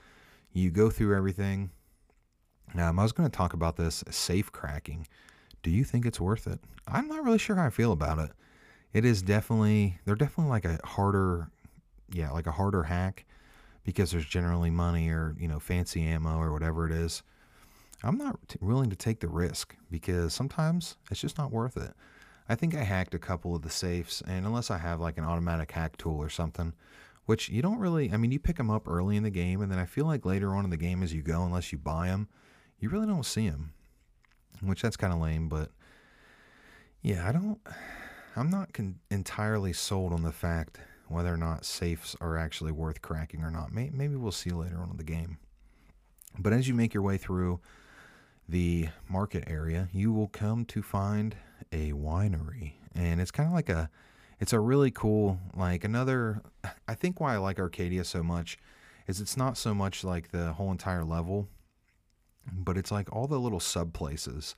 you 0.52 0.70
go 0.70 0.88
through 0.88 1.16
everything. 1.16 1.70
Um, 2.76 3.00
I 3.00 3.02
was 3.02 3.10
going 3.10 3.28
to 3.28 3.36
talk 3.36 3.54
about 3.54 3.74
this 3.74 4.04
safe 4.08 4.52
cracking. 4.52 5.08
Do 5.62 5.70
you 5.70 5.84
think 5.84 6.06
it's 6.06 6.20
worth 6.20 6.46
it? 6.46 6.60
I'm 6.86 7.08
not 7.08 7.24
really 7.24 7.38
sure 7.38 7.56
how 7.56 7.66
I 7.66 7.70
feel 7.70 7.92
about 7.92 8.18
it. 8.18 8.30
It 8.92 9.04
is 9.04 9.22
definitely, 9.22 9.98
they're 10.04 10.14
definitely 10.14 10.50
like 10.50 10.64
a 10.64 10.78
harder, 10.84 11.50
yeah, 12.10 12.30
like 12.30 12.46
a 12.46 12.52
harder 12.52 12.84
hack 12.84 13.26
because 13.84 14.10
there's 14.10 14.24
generally 14.24 14.70
money 14.70 15.08
or, 15.10 15.34
you 15.38 15.48
know, 15.48 15.58
fancy 15.58 16.02
ammo 16.02 16.38
or 16.38 16.52
whatever 16.52 16.86
it 16.86 16.92
is. 16.92 17.22
I'm 18.02 18.16
not 18.16 18.38
t- 18.48 18.58
willing 18.60 18.90
to 18.90 18.96
take 18.96 19.20
the 19.20 19.28
risk 19.28 19.74
because 19.90 20.32
sometimes 20.32 20.96
it's 21.10 21.20
just 21.20 21.38
not 21.38 21.50
worth 21.50 21.76
it. 21.76 21.92
I 22.48 22.54
think 22.54 22.74
I 22.74 22.82
hacked 22.82 23.14
a 23.14 23.18
couple 23.18 23.54
of 23.54 23.62
the 23.62 23.70
safes, 23.70 24.22
and 24.26 24.46
unless 24.46 24.70
I 24.70 24.78
have 24.78 25.00
like 25.00 25.18
an 25.18 25.24
automatic 25.24 25.70
hack 25.72 25.96
tool 25.98 26.16
or 26.16 26.30
something, 26.30 26.72
which 27.26 27.50
you 27.50 27.60
don't 27.60 27.78
really, 27.78 28.10
I 28.10 28.16
mean, 28.16 28.32
you 28.32 28.38
pick 28.38 28.56
them 28.56 28.70
up 28.70 28.88
early 28.88 29.16
in 29.16 29.22
the 29.22 29.30
game, 29.30 29.60
and 29.60 29.70
then 29.70 29.78
I 29.78 29.84
feel 29.84 30.06
like 30.06 30.24
later 30.24 30.54
on 30.54 30.64
in 30.64 30.70
the 30.70 30.78
game 30.78 31.02
as 31.02 31.12
you 31.12 31.20
go, 31.20 31.42
unless 31.42 31.72
you 31.72 31.78
buy 31.78 32.06
them, 32.06 32.28
you 32.78 32.88
really 32.88 33.06
don't 33.06 33.26
see 33.26 33.50
them, 33.50 33.74
which 34.60 34.82
that's 34.82 34.96
kind 34.96 35.12
of 35.12 35.20
lame, 35.20 35.48
but 35.48 35.70
yeah, 37.02 37.28
I 37.28 37.32
don't, 37.32 37.58
I'm 38.36 38.50
not 38.50 38.72
con- 38.72 38.98
entirely 39.10 39.72
sold 39.72 40.12
on 40.12 40.22
the 40.22 40.32
fact 40.32 40.78
whether 41.08 41.32
or 41.32 41.36
not 41.36 41.64
safes 41.64 42.16
are 42.20 42.36
actually 42.36 42.72
worth 42.72 43.00
cracking 43.00 43.42
or 43.42 43.50
not. 43.50 43.72
Maybe 43.72 44.16
we'll 44.16 44.32
see 44.32 44.50
later 44.50 44.78
on 44.78 44.90
in 44.90 44.96
the 44.96 45.04
game. 45.04 45.38
But 46.38 46.52
as 46.52 46.68
you 46.68 46.74
make 46.74 46.94
your 46.94 47.02
way 47.02 47.16
through 47.16 47.60
the 48.48 48.88
market 49.08 49.44
area, 49.46 49.88
you 49.92 50.12
will 50.12 50.28
come 50.28 50.64
to 50.66 50.82
find 50.82 51.36
a 51.72 51.92
winery. 51.92 52.72
And 52.94 53.20
it's 53.20 53.30
kind 53.30 53.48
of 53.48 53.54
like 53.54 53.68
a 53.68 53.90
it's 54.40 54.52
a 54.52 54.60
really 54.60 54.90
cool 54.90 55.40
like 55.56 55.84
another 55.84 56.42
I 56.86 56.94
think 56.94 57.20
why 57.20 57.34
I 57.34 57.38
like 57.38 57.58
Arcadia 57.58 58.04
so 58.04 58.22
much 58.22 58.56
is 59.06 59.20
it's 59.20 59.36
not 59.36 59.56
so 59.56 59.74
much 59.74 60.04
like 60.04 60.30
the 60.30 60.52
whole 60.52 60.70
entire 60.70 61.04
level, 61.04 61.48
but 62.52 62.76
it's 62.76 62.90
like 62.90 63.12
all 63.14 63.26
the 63.26 63.38
little 63.38 63.60
sub 63.60 63.92
places. 63.92 64.54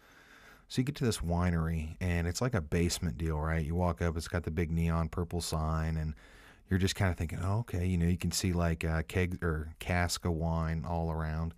So 0.68 0.80
you 0.80 0.84
get 0.84 0.94
to 0.96 1.04
this 1.04 1.18
winery 1.18 1.96
and 2.00 2.28
it's 2.28 2.40
like 2.40 2.54
a 2.54 2.60
basement 2.60 3.18
deal, 3.18 3.38
right? 3.40 3.64
You 3.64 3.74
walk 3.74 4.00
up, 4.02 4.16
it's 4.16 4.28
got 4.28 4.44
the 4.44 4.50
big 4.50 4.70
neon 4.70 5.08
purple 5.08 5.40
sign 5.40 5.96
and 5.96 6.14
you're 6.70 6.78
just 6.78 6.94
kind 6.94 7.10
of 7.10 7.16
thinking, 7.16 7.40
oh, 7.42 7.58
okay, 7.60 7.84
you 7.84 7.98
know, 7.98 8.06
you 8.06 8.16
can 8.16 8.30
see 8.30 8.52
like 8.52 8.84
a 8.84 9.02
keg 9.02 9.42
or 9.42 9.74
cask 9.80 10.24
of 10.24 10.32
wine 10.32 10.84
all 10.88 11.10
around. 11.10 11.52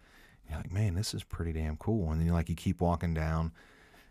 You're 0.48 0.56
like, 0.58 0.72
man, 0.72 0.94
this 0.94 1.12
is 1.12 1.22
pretty 1.22 1.52
damn 1.52 1.76
cool. 1.76 2.10
And 2.10 2.18
then 2.18 2.26
you 2.26 2.32
like 2.32 2.48
you 2.48 2.54
keep 2.54 2.80
walking 2.80 3.12
down, 3.12 3.52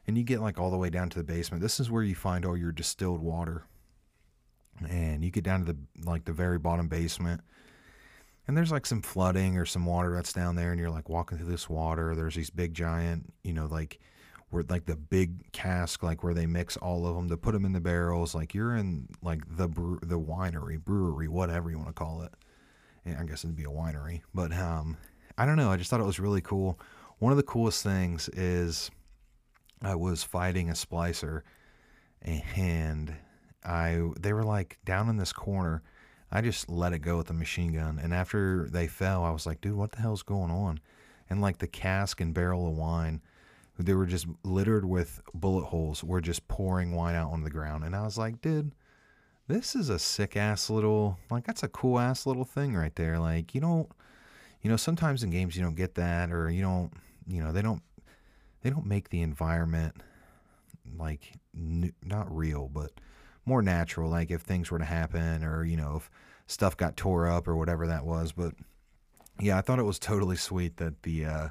and 0.08 0.18
you 0.18 0.24
get 0.24 0.42
like 0.42 0.60
all 0.60 0.72
the 0.72 0.78
way 0.78 0.90
down 0.90 1.10
to 1.10 1.18
the 1.18 1.24
basement. 1.24 1.62
This 1.62 1.80
is 1.80 1.90
where 1.90 2.04
you 2.04 2.16
find 2.16 2.46
all 2.46 2.56
your 2.56 2.72
distilled 2.72 3.22
water. 3.22 3.64
And 4.88 5.24
you 5.24 5.32
get 5.32 5.44
down 5.44 5.66
to 5.66 5.74
the 5.74 5.78
like 6.04 6.26
the 6.26 6.34
very 6.34 6.58
bottom 6.58 6.88
basement, 6.88 7.42
and 8.48 8.58
there's 8.58 8.72
like 8.72 8.86
some 8.86 9.02
flooding 9.02 9.58
or 9.58 9.66
some 9.66 9.86
water 9.86 10.14
that's 10.14 10.34
down 10.34 10.56
there, 10.56 10.72
and 10.72 10.80
you're 10.80 10.90
like 10.90 11.10
walking 11.10 11.38
through 11.38 11.52
this 11.52 11.70
water. 11.70 12.16
There's 12.16 12.36
these 12.36 12.50
big 12.50 12.74
giant, 12.74 13.34
you 13.44 13.54
know, 13.54 13.68
like 13.68 14.00
where 14.50 14.64
like 14.70 14.86
the 14.86 14.96
big 14.96 15.52
cask, 15.52 16.04
like 16.04 16.24
where 16.24 16.34
they 16.34 16.46
mix 16.46 16.78
all 16.78 17.08
of 17.08 17.16
them 17.16 17.30
to 17.30 17.38
put 17.38 17.54
them 17.54 17.66
in 17.66 17.74
the 17.74 17.80
barrels. 17.80 18.36
Like 18.36 18.54
you're 18.54 18.76
in 18.76 19.08
like 19.22 19.42
the 19.58 19.68
the 19.68 20.20
winery, 20.20 20.84
brewery, 20.84 21.28
whatever 21.28 21.70
you 21.70 21.78
want 21.78 21.90
to 21.90 21.94
call 21.94 22.22
it. 22.24 22.34
And 23.06 23.18
I 23.18 23.24
guess 23.24 23.44
it'd 23.44 23.56
be 23.56 23.64
a 23.64 23.68
winery, 23.68 24.22
but 24.34 24.54
um, 24.54 24.98
I 25.38 25.46
don't 25.46 25.56
know. 25.56 25.72
I 25.72 25.78
just 25.78 25.90
thought 25.90 26.00
it 26.00 26.06
was 26.06 26.20
really 26.20 26.42
cool. 26.42 26.80
One 27.18 27.32
of 27.32 27.38
the 27.38 27.44
coolest 27.44 27.84
things 27.84 28.30
is 28.30 28.92
I 29.82 29.96
was 29.96 30.24
fighting 30.24 30.70
a 30.70 30.74
splicer 30.74 31.42
and 32.24 33.16
I 33.64 34.10
they 34.20 34.34
were 34.34 34.44
like 34.44 34.78
down 34.86 35.10
in 35.10 35.18
this 35.18 35.34
corner. 35.34 35.82
I 36.32 36.42
just 36.42 36.70
let 36.70 36.94
it 36.94 37.00
go 37.00 37.18
with 37.18 37.28
the 37.28 37.34
machine 37.34 37.74
gun. 37.74 38.00
And 38.02 38.14
after 38.14 38.68
they 38.70 38.88
fell, 38.88 39.24
I 39.24 39.32
was 39.32 39.46
like, 39.46 39.62
dude, 39.62 39.76
what 39.76 39.92
the 39.92 40.02
hell's 40.02 40.24
going 40.24 40.52
on? 40.52 40.80
And 41.30 41.42
like 41.42 41.58
the 41.58 41.68
cask 41.68 42.22
and 42.22 42.34
barrel 42.34 42.68
of 42.68 42.78
wine, 42.78 43.22
they 43.78 43.94
were 43.94 44.06
just 44.06 44.28
littered 44.44 44.86
with 44.86 45.22
bullet 45.34 45.66
holes, 45.66 46.04
were 46.04 46.22
just 46.22 46.48
pouring 46.48 46.94
wine 46.94 47.16
out 47.16 47.32
on 47.32 47.44
the 47.44 47.50
ground. 47.50 47.84
And 47.84 47.96
I 47.96 48.04
was 48.04 48.18
like, 48.18 48.42
dude, 48.42 48.74
this 49.48 49.76
is 49.76 49.90
a 49.90 50.00
sick 50.00 50.38
ass 50.38 50.70
little, 50.70 51.18
like, 51.30 51.46
that's 51.46 51.64
a 51.64 51.68
cool 51.68 52.00
ass 52.00 52.26
little 52.26 52.46
thing 52.46 52.76
right 52.76 52.96
there. 52.96 53.20
Like, 53.20 53.54
you 53.54 53.62
don't, 53.62 53.90
you 54.62 54.70
know, 54.70 54.78
sometimes 54.78 55.24
in 55.24 55.32
games 55.32 55.56
you 55.58 55.64
don't 55.64 55.76
get 55.76 55.96
that, 55.96 56.32
or 56.32 56.50
you 56.50 56.62
don't, 56.62 56.92
you 57.28 57.44
know, 57.44 57.52
they 57.52 57.62
don't, 57.62 57.82
they 58.62 58.70
don't 58.70 58.86
make 58.86 59.10
the 59.10 59.22
environment 59.22 59.96
like 60.98 61.34
n- 61.56 61.94
not 62.04 62.34
real, 62.36 62.70
but 62.72 62.92
more 63.46 63.62
natural. 63.62 64.10
Like 64.10 64.32
if 64.32 64.42
things 64.42 64.72
were 64.72 64.80
to 64.80 64.86
happen, 64.86 65.44
or 65.44 65.64
you 65.64 65.78
know, 65.78 65.96
if 65.98 66.10
stuff 66.48 66.78
got 66.78 66.98
tore 66.98 67.28
up 67.28 67.48
or 67.48 67.56
whatever 67.56 67.88
that 67.88 68.06
was. 68.06 68.32
But 68.32 68.54
yeah, 69.40 69.58
I 69.58 69.62
thought 69.62 69.80
it 69.80 69.84
was 69.84 70.00
totally 70.00 70.36
sweet 70.36 70.78
that 70.78 71.04
the 71.04 71.26
uh, 71.26 71.48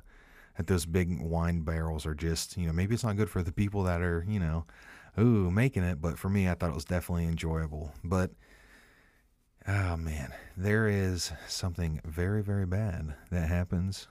that 0.56 0.66
those 0.66 0.86
big 0.86 1.20
wine 1.20 1.60
barrels 1.62 2.06
are 2.06 2.14
just, 2.14 2.56
you 2.56 2.66
know, 2.66 2.72
maybe 2.72 2.94
it's 2.94 3.04
not 3.04 3.16
good 3.16 3.30
for 3.30 3.42
the 3.42 3.52
people 3.52 3.84
that 3.84 4.02
are, 4.02 4.24
you 4.28 4.40
know, 4.40 4.66
ooh, 5.18 5.50
making 5.50 5.84
it, 5.84 6.00
but 6.00 6.18
for 6.18 6.28
me, 6.28 6.48
I 6.48 6.54
thought 6.54 6.70
it 6.70 6.74
was 6.74 6.84
definitely 6.84 7.26
enjoyable. 7.26 7.92
But 8.04 8.32
Oh 9.66 9.96
man, 9.96 10.32
there 10.56 10.88
is 10.88 11.32
something 11.46 12.00
very, 12.04 12.42
very 12.42 12.66
bad 12.66 13.14
that 13.30 13.48
happens 13.48 14.08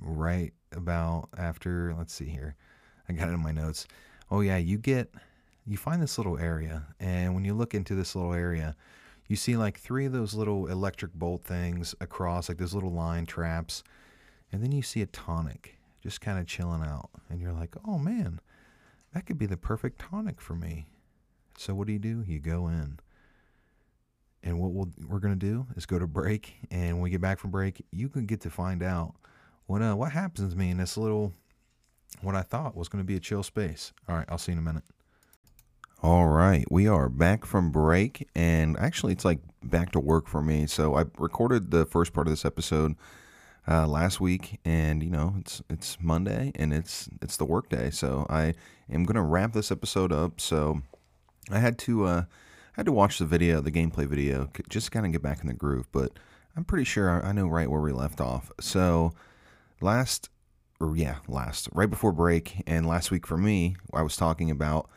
right 0.00 0.52
about 0.72 1.28
after. 1.36 1.94
Let's 1.96 2.14
see 2.14 2.28
here. 2.28 2.54
I 3.08 3.12
got 3.12 3.28
it 3.28 3.32
in 3.32 3.42
my 3.42 3.52
notes. 3.52 3.86
Oh 4.30 4.40
yeah, 4.40 4.58
you 4.58 4.78
get 4.78 5.12
you 5.66 5.76
find 5.76 6.02
this 6.02 6.18
little 6.18 6.38
area, 6.38 6.86
and 6.98 7.34
when 7.34 7.44
you 7.44 7.54
look 7.54 7.74
into 7.74 7.94
this 7.94 8.14
little 8.14 8.34
area, 8.34 8.76
you 9.28 9.36
see 9.36 9.56
like 9.56 9.78
three 9.78 10.04
of 10.06 10.12
those 10.12 10.34
little 10.34 10.66
electric 10.66 11.14
bolt 11.14 11.44
things 11.44 11.94
across, 12.00 12.48
like 12.48 12.58
those 12.58 12.74
little 12.74 12.92
line 12.92 13.26
traps, 13.26 13.82
and 14.50 14.62
then 14.62 14.72
you 14.72 14.82
see 14.82 15.02
a 15.02 15.06
tonic 15.06 15.78
just 16.02 16.20
kind 16.20 16.38
of 16.38 16.46
chilling 16.46 16.82
out, 16.82 17.10
and 17.28 17.40
you're 17.40 17.52
like, 17.52 17.74
oh 17.86 17.98
man, 17.98 18.40
that 19.14 19.26
could 19.26 19.38
be 19.38 19.46
the 19.46 19.56
perfect 19.56 20.00
tonic 20.00 20.40
for 20.40 20.54
me. 20.54 20.86
So 21.56 21.74
what 21.74 21.86
do 21.86 21.92
you 21.92 21.98
do? 21.98 22.24
You 22.26 22.40
go 22.40 22.68
in 22.68 22.98
and 24.42 24.58
what 24.58 24.72
we'll, 24.72 24.88
we're 25.06 25.20
going 25.20 25.38
to 25.38 25.46
do 25.46 25.66
is 25.76 25.86
go 25.86 25.98
to 25.98 26.06
break. 26.06 26.54
And 26.70 26.94
when 26.94 27.02
we 27.02 27.10
get 27.10 27.20
back 27.20 27.38
from 27.38 27.50
break, 27.50 27.84
you 27.92 28.08
can 28.08 28.26
get 28.26 28.40
to 28.40 28.50
find 28.50 28.82
out 28.82 29.14
what, 29.66 29.82
uh, 29.82 29.94
what 29.94 30.12
happens 30.12 30.52
to 30.52 30.58
me 30.58 30.70
in 30.70 30.78
this 30.78 30.96
little, 30.96 31.32
what 32.22 32.34
I 32.34 32.42
thought 32.42 32.76
was 32.76 32.88
going 32.88 33.02
to 33.02 33.06
be 33.06 33.16
a 33.16 33.20
chill 33.20 33.42
space. 33.42 33.92
All 34.08 34.16
right, 34.16 34.26
I'll 34.28 34.38
see 34.38 34.52
you 34.52 34.58
in 34.58 34.64
a 34.64 34.66
minute. 34.66 34.84
All 36.02 36.26
right, 36.26 36.64
we 36.68 36.88
are 36.88 37.08
back 37.08 37.46
from 37.46 37.70
break, 37.70 38.28
and 38.34 38.76
actually, 38.76 39.12
it's 39.12 39.24
like 39.24 39.38
back 39.62 39.92
to 39.92 40.00
work 40.00 40.26
for 40.26 40.42
me. 40.42 40.66
So 40.66 40.96
I 40.96 41.04
recorded 41.16 41.70
the 41.70 41.86
first 41.86 42.12
part 42.12 42.26
of 42.26 42.32
this 42.32 42.44
episode 42.44 42.96
uh, 43.68 43.86
last 43.86 44.20
week, 44.20 44.58
and 44.64 45.00
you 45.00 45.10
know 45.10 45.36
it's 45.38 45.62
it's 45.70 45.98
Monday, 46.00 46.50
and 46.56 46.72
it's 46.72 47.08
it's 47.20 47.36
the 47.36 47.44
work 47.44 47.68
day. 47.68 47.90
So 47.90 48.26
I 48.28 48.54
am 48.90 49.04
gonna 49.04 49.22
wrap 49.22 49.52
this 49.52 49.70
episode 49.70 50.10
up. 50.10 50.40
So 50.40 50.82
I 51.52 51.60
had 51.60 51.78
to 51.78 52.04
uh, 52.06 52.22
I 52.22 52.74
had 52.74 52.86
to 52.86 52.92
watch 52.92 53.20
the 53.20 53.24
video, 53.24 53.60
the 53.60 53.70
gameplay 53.70 54.08
video, 54.08 54.50
just 54.68 54.90
kind 54.90 55.06
of 55.06 55.12
get 55.12 55.22
back 55.22 55.40
in 55.40 55.46
the 55.46 55.54
groove. 55.54 55.86
But 55.92 56.18
I'm 56.56 56.64
pretty 56.64 56.84
sure 56.84 57.24
I 57.24 57.30
know 57.30 57.46
right 57.46 57.70
where 57.70 57.80
we 57.80 57.92
left 57.92 58.20
off. 58.20 58.50
So 58.58 59.12
last, 59.80 60.30
or 60.80 60.96
yeah, 60.96 61.18
last, 61.28 61.68
right 61.72 61.88
before 61.88 62.10
break, 62.10 62.60
and 62.66 62.88
last 62.88 63.12
week 63.12 63.24
for 63.24 63.36
me, 63.36 63.76
I 63.94 64.02
was 64.02 64.16
talking 64.16 64.50
about 64.50 64.90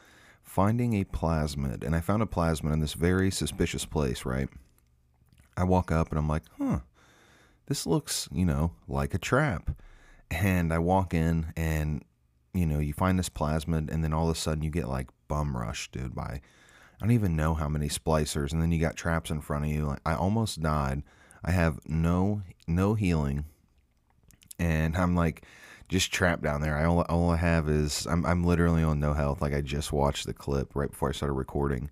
finding 0.56 0.94
a 0.94 1.04
plasmid, 1.04 1.84
and 1.84 1.94
I 1.94 2.00
found 2.00 2.24
a 2.24 2.26
plasmid 2.26 2.72
in 2.72 2.80
this 2.80 2.94
very 2.94 3.30
suspicious 3.30 3.84
place. 3.84 4.26
Right, 4.26 4.48
I 5.58 5.66
walk 5.66 5.92
up 5.92 6.10
and 6.12 6.18
I'm 6.18 6.30
like, 6.30 6.44
huh, 6.58 6.80
this 7.66 7.86
looks, 7.86 8.30
you 8.32 8.46
know, 8.46 8.72
like 8.88 9.14
a 9.14 9.20
trap. 9.20 9.72
And 10.32 10.74
I 10.74 10.80
walk 10.80 11.14
in 11.14 11.52
and 11.58 12.06
you 12.54 12.66
know, 12.66 12.80
you 12.80 12.94
find 12.94 13.20
this 13.20 13.28
plasmid, 13.28 13.92
and 13.92 14.02
then 14.02 14.14
all 14.14 14.30
of 14.30 14.38
a 14.38 14.40
sudden 14.40 14.64
you 14.64 14.70
get 14.70 14.88
like 14.88 15.10
bum 15.28 15.58
rushed, 15.58 15.92
dude, 15.92 16.16
by 16.16 16.24
I 16.24 16.42
don't 17.02 17.12
even 17.12 17.36
know 17.36 17.54
how 17.54 17.68
many 17.68 17.90
splicers, 17.90 18.54
and 18.54 18.62
then 18.62 18.72
you 18.72 18.80
got 18.80 18.96
traps 18.96 19.30
in 19.30 19.42
front 19.42 19.66
of 19.66 19.72
you. 19.72 19.98
I 20.06 20.16
almost 20.16 20.62
died. 20.62 21.04
I 21.44 21.52
have 21.52 21.82
no 21.86 22.44
no 22.66 22.94
healing, 22.94 23.44
and 24.58 24.96
I'm 24.96 25.16
like 25.16 25.44
just 25.88 26.12
trapped 26.12 26.44
down 26.44 26.62
there. 26.62 26.78
I 26.78 26.86
all, 26.86 27.02
all 27.02 27.30
I 27.32 27.38
have 27.38 27.70
is 27.70 28.06
I'm 28.08 28.26
I'm 28.26 28.44
literally 28.44 28.84
on 28.84 29.00
no 29.00 29.14
health. 29.14 29.42
Like 29.42 29.54
I 29.54 29.62
just 29.62 29.92
watched 29.94 30.26
the 30.26 30.34
clip 30.34 30.76
right 30.76 30.90
before 30.90 31.10
I 31.10 31.14
started 31.14 31.34
recording. 31.34 31.90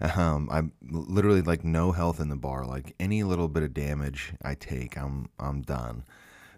Um, 0.00 0.48
I'm 0.50 0.72
literally 0.82 1.42
like 1.42 1.64
no 1.64 1.92
health 1.92 2.20
in 2.20 2.28
the 2.28 2.36
bar. 2.36 2.66
Like 2.66 2.94
any 3.00 3.22
little 3.22 3.48
bit 3.48 3.62
of 3.62 3.74
damage 3.74 4.34
I 4.42 4.54
take, 4.54 4.96
I'm 4.96 5.28
I'm 5.38 5.62
done. 5.62 6.04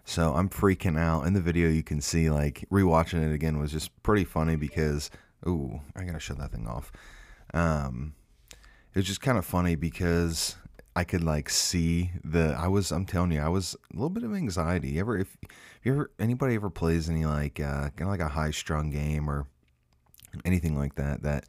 So 0.03 0.33
I'm 0.35 0.49
freaking 0.49 0.97
out. 0.97 1.27
In 1.27 1.33
the 1.33 1.41
video, 1.41 1.67
you 1.67 1.83
can 1.83 1.99
see 2.01 2.29
like 2.29 2.65
rewatching 2.71 3.29
it 3.29 3.33
again 3.33 3.59
was 3.59 3.71
just 3.71 3.91
pretty 4.03 4.23
funny 4.23 4.55
because 4.55 5.09
ooh, 5.47 5.81
I 5.95 6.03
gotta 6.03 6.19
shut 6.19 6.37
that 6.37 6.51
thing 6.51 6.67
off. 6.67 6.91
Um, 7.53 8.13
it 8.93 8.99
was 8.99 9.05
just 9.05 9.21
kind 9.21 9.37
of 9.37 9.45
funny 9.45 9.75
because 9.75 10.55
I 10.97 11.03
could 11.03 11.23
like 11.23 11.47
see 11.51 12.09
the 12.23 12.55
I 12.57 12.67
was 12.67 12.91
I'm 12.91 13.05
telling 13.05 13.31
you 13.31 13.39
I 13.39 13.49
was 13.49 13.75
a 13.93 13.95
little 13.95 14.09
bit 14.09 14.23
of 14.23 14.33
anxiety. 14.33 14.99
Ever 14.99 15.19
if, 15.19 15.37
if 15.43 15.85
you 15.85 15.93
ever 15.93 16.11
anybody 16.17 16.55
ever 16.55 16.71
plays 16.71 17.07
any 17.07 17.23
like 17.23 17.59
uh, 17.59 17.89
kind 17.89 18.01
of 18.01 18.07
like 18.07 18.19
a 18.19 18.27
high 18.27 18.49
strung 18.49 18.89
game 18.89 19.29
or 19.29 19.45
anything 20.43 20.75
like 20.75 20.95
that 20.95 21.21
that 21.21 21.45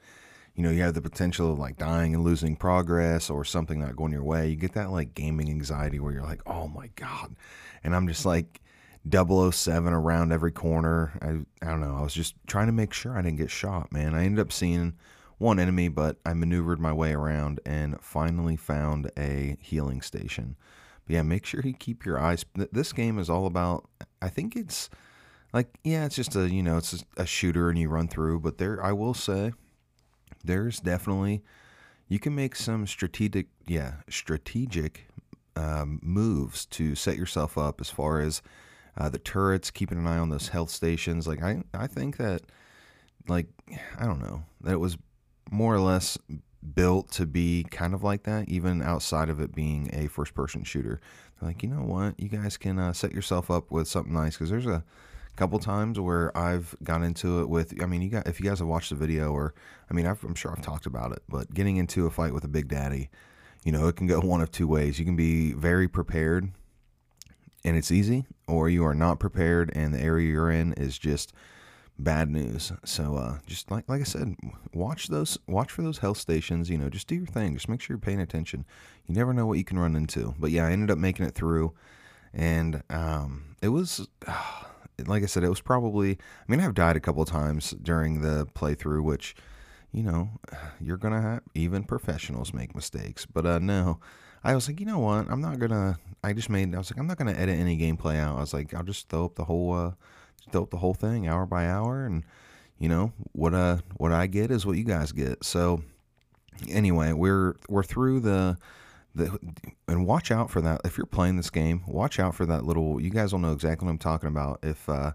you 0.55 0.63
know, 0.63 0.71
you 0.71 0.83
have 0.83 0.93
the 0.93 1.01
potential 1.01 1.51
of 1.51 1.59
like 1.59 1.79
dying 1.79 2.15
and 2.15 2.25
losing 2.25 2.57
progress 2.57 3.31
or 3.31 3.43
something 3.43 3.81
not 3.81 3.97
going 3.97 4.13
your 4.13 4.23
way. 4.23 4.49
You 4.49 4.57
get 4.57 4.75
that 4.75 4.91
like 4.91 5.15
gaming 5.15 5.49
anxiety 5.49 5.99
where 5.99 6.13
you're 6.13 6.23
like, 6.25 6.43
oh 6.47 6.69
my 6.69 6.91
God. 6.97 7.35
And 7.83 7.97
I'm 7.97 8.07
just 8.07 8.27
like 8.27 8.61
007 9.11 9.95
around 9.95 10.31
every 10.31 10.53
corner. 10.53 11.13
I, 11.23 11.65
I 11.67 11.71
don't 11.71 11.81
know. 11.81 11.97
I 11.97 12.03
was 12.03 12.13
just 12.13 12.35
trying 12.47 12.67
to 12.67 12.73
make 12.73 12.93
sure 12.93 13.17
I 13.17 13.23
didn't 13.23 13.39
get 13.39 13.51
shot, 13.51 13.93
man. 13.93 14.15
I 14.15 14.25
ended 14.25 14.41
up 14.41 14.53
seeing 14.53 14.95
one 15.39 15.59
enemy, 15.59 15.89
but 15.89 16.17
I 16.27 16.35
maneuvered 16.35 16.81
my 16.81 16.93
way 16.93 17.13
around 17.13 17.61
and 17.65 18.01
finally 18.01 18.57
found 18.57 19.11
a 19.17 19.57
healing 19.61 20.03
station. 20.03 20.57
But 21.07 21.15
yeah, 21.15 21.23
make 21.23 21.47
sure 21.47 21.61
you 21.65 21.75
keep 21.75 22.05
your 22.05 22.19
eyes. 22.19 22.45
This 22.55 22.93
game 22.93 23.19
is 23.19 23.31
all 23.31 23.47
about, 23.47 23.89
I 24.21 24.29
think 24.29 24.57
it's 24.57 24.91
like, 25.53 25.79
yeah, 25.85 26.05
it's 26.05 26.17
just 26.17 26.37
a, 26.37 26.51
you 26.51 26.63
know, 26.63 26.77
it's 26.77 27.05
a 27.17 27.25
shooter 27.25 27.71
and 27.71 27.79
you 27.79 27.89
run 27.89 28.09
through, 28.09 28.41
but 28.41 28.59
there, 28.59 28.85
I 28.85 28.93
will 28.93 29.15
say, 29.15 29.53
there's 30.45 30.81
definitely 30.81 31.43
you 32.09 32.19
can 32.19 32.35
make 32.35 32.57
some 32.57 32.87
strategic 32.87 33.47
yeah 33.67 33.95
strategic 34.09 35.07
um, 35.57 36.01
moves 36.03 36.67
to 36.67 36.95
set 36.95 37.17
yourself 37.17 37.59
up 37.59 37.81
as 37.81 37.91
far 37.91 38.21
as 38.21 38.43
uh, 38.97 39.09
the 39.09 39.19
turrets 39.19 39.71
keeping 39.71 39.99
an 39.99 40.07
eye 40.07 40.19
on 40.19 40.31
those 40.31 40.49
health 40.49 40.71
stations 40.71 41.27
like 41.27 41.43
i 41.43 41.63
i 41.75 41.87
think 41.87 42.17
that 42.17 42.43
like 43.29 43.47
i 43.99 44.05
don't 44.05 44.23
know 44.23 44.43
that 44.61 44.73
it 44.73 44.81
was 44.81 44.97
more 45.51 45.75
or 45.75 45.81
less 45.81 46.19
built 46.75 47.11
to 47.13 47.27
be 47.27 47.65
kind 47.71 47.95
of 47.95 48.03
like 48.03 48.25
that 48.25 48.49
even 48.49 48.83
outside 48.83 49.29
of 49.29 49.41
it 49.41 49.55
being 49.55 49.89
a 49.93 50.09
first 50.09 50.35
person 50.35 50.65
shooter 50.65 51.01
They're 51.41 51.49
like 51.49 51.63
you 51.63 51.69
know 51.69 51.83
what 51.83 52.19
you 52.19 52.29
guys 52.29 52.57
can 52.57 52.79
uh, 52.79 52.93
set 52.93 53.13
yourself 53.13 53.51
up 53.51 53.71
with 53.71 53.89
something 53.89 54.13
nice 54.13 54.35
because 54.35 54.51
there's 54.51 54.67
a 54.67 54.85
couple 55.39 55.59
times 55.61 56.01
where 56.01 56.37
I've 56.37 56.75
gone 56.83 57.05
into 57.05 57.41
it 57.41 57.49
with. 57.49 57.81
I 57.81 57.87
mean, 57.87 58.03
you 58.03 58.11
got 58.11 58.27
if 58.27 58.41
you 58.41 58.47
guys 58.47 58.59
have 58.59 58.67
watched 58.67 58.91
the 58.91 58.97
video, 58.97 59.31
or 59.31 59.55
I 59.89 59.95
mean, 59.95 60.05
i 60.05 60.11
am 60.11 60.35
sure 60.35 60.51
I've 60.51 60.63
talked 60.63 60.85
about 60.85 61.13
it, 61.13 61.23
but 61.29 61.55
getting 61.55 61.77
into 61.77 62.07
a 62.07 62.11
fight 62.11 62.35
with 62.35 62.43
a 62.45 62.49
big 62.49 62.67
daddy, 62.67 63.09
you 63.65 63.71
know, 63.71 63.87
it 63.87 63.95
can 63.95 64.09
go 64.09 64.21
one 64.25 64.41
of 64.41 64.51
two 64.51 64.67
ways. 64.67 64.99
You 64.99 65.05
can 65.05 65.17
be 65.17 65.53
very 65.53 65.87
prepared, 65.87 66.51
and 67.65 67.77
it's 67.77 67.93
easy, 67.93 68.27
or 68.49 68.69
you 68.69 68.85
are 68.85 68.95
not 68.95 69.21
prepared, 69.21 69.71
and 69.75 69.95
the 69.95 70.01
area 70.01 70.29
you're 70.29 70.51
in 70.51 70.73
is 70.73 70.99
just 70.99 71.33
bad 71.99 72.31
news. 72.31 72.73
So 72.85 73.17
uh, 73.17 73.39
just 73.47 73.71
like 73.71 73.89
like 73.89 74.01
I 74.01 74.05
said, 74.05 74.37
watch 74.73 75.09
those 75.09 75.39
watch 75.47 75.73
for 75.73 75.83
those 75.83 75.99
health 75.99 76.19
stations. 76.19 76.71
You 76.71 76.79
know, 76.79 76.89
just 76.89 77.07
do 77.07 77.17
your 77.17 77.27
thing. 77.27 77.55
Just 77.55 77.69
make 77.69 77.81
sure 77.81 77.95
you're 77.95 78.01
paying 78.01 78.21
attention. 78.21 78.65
You 79.07 79.15
never 79.15 79.33
know 79.33 79.47
what 79.47 79.59
you 79.59 79.65
can 79.65 79.79
run 79.79 79.97
into. 79.97 80.35
But 80.39 80.51
yeah, 80.51 80.67
I 80.67 80.73
ended 80.73 80.91
up 80.91 80.99
making 80.99 81.27
it 81.27 81.35
through, 81.35 81.75
and 82.33 82.83
um, 82.91 83.57
it 83.63 83.69
was. 83.69 84.09
Uh, 84.27 84.35
like 85.07 85.23
I 85.23 85.27
said, 85.27 85.45
it 85.45 85.49
was 85.49 85.61
probably. 85.61 86.13
I 86.13 86.51
mean, 86.51 86.61
I've 86.61 86.75
died 86.75 86.97
a 86.97 87.01
couple 87.01 87.25
times 87.25 87.71
during 87.71 88.21
the 88.21 88.47
playthrough, 88.47 89.05
which, 89.05 89.37
you 89.93 90.03
know, 90.03 90.31
you're 90.81 90.97
gonna 90.97 91.23
have 91.23 91.43
even 91.55 91.85
professionals 91.85 92.53
make 92.53 92.75
mistakes. 92.75 93.27
But 93.27 93.47
uh, 93.47 93.59
no, 93.61 94.01
I 94.43 94.55
was 94.55 94.69
like, 94.69 94.81
you 94.81 94.87
know 94.87 94.99
what? 94.99 95.31
I'm 95.31 95.41
not 95.41 95.59
gonna. 95.59 95.99
I 96.25 96.33
just 96.33 96.51
made. 96.51 96.75
I 96.75 96.79
was 96.79 96.91
like, 96.91 96.99
I'm 96.99 97.07
not 97.07 97.17
gonna 97.17 97.33
edit 97.33 97.59
any 97.59 97.79
gameplay 97.79 98.17
out. 98.17 98.39
I 98.39 98.41
was 98.41 98.53
like, 98.55 98.75
I'll 98.75 98.83
just 98.83 99.09
throw 99.09 99.27
up 99.27 99.37
the 99.37 99.45
whole, 99.45 99.73
uh, 99.73 99.93
up 100.57 100.71
the 100.71 100.79
whole 100.79 100.95
thing 100.95 101.27
hour 101.27 101.47
by 101.47 101.67
hour, 101.67 102.05
and 102.05 102.25
you 102.79 102.89
know 102.89 103.13
what? 103.33 103.55
Uh, 103.55 103.79
what 103.97 104.13
I 104.13 104.27
get 104.27 104.51
is 104.51 104.65
what 104.67 104.77
you 104.77 104.85
guys 104.85 105.13
get. 105.13 105.45
So 105.45 105.83
anyway, 106.69 107.13
we're 107.13 107.57
we're 107.69 107.83
through 107.83 108.21
the 108.21 108.59
the, 109.15 109.39
and 109.87 110.07
watch 110.07 110.31
out 110.31 110.51
for 110.51 110.61
that 110.61 110.81
if 110.85 110.97
you're 110.97 111.07
playing 111.07 111.37
this 111.37 111.51
game. 111.51 111.83
Watch 111.87 112.19
out 112.19 112.35
for 112.35 112.47
that 112.47 112.65
little. 112.65 113.01
You 113.01 113.11
guys 113.11 113.33
will 113.33 113.41
know 113.41 113.53
exactly 113.53 113.87
what 113.87 113.93
I'm 113.93 113.99
talking 113.99 114.29
about. 114.29 114.61
If 114.63 114.89
uh, 114.89 115.13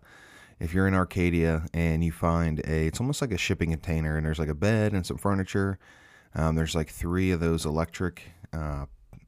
if 0.59 0.73
you're 0.73 0.87
in 0.87 0.93
Arcadia 0.93 1.65
and 1.73 2.03
you 2.03 2.11
find 2.11 2.59
a, 2.59 2.87
it's 2.87 2.99
almost 2.99 3.21
like 3.21 3.31
a 3.31 3.37
shipping 3.37 3.71
container, 3.71 4.17
and 4.17 4.25
there's 4.25 4.39
like 4.39 4.49
a 4.49 4.55
bed 4.55 4.93
and 4.93 5.05
some 5.05 5.17
furniture. 5.17 5.79
Um, 6.35 6.55
there's 6.55 6.75
like 6.75 6.89
three 6.89 7.31
of 7.31 7.39
those 7.39 7.65
electric, 7.65 8.23
uh, 8.53 8.85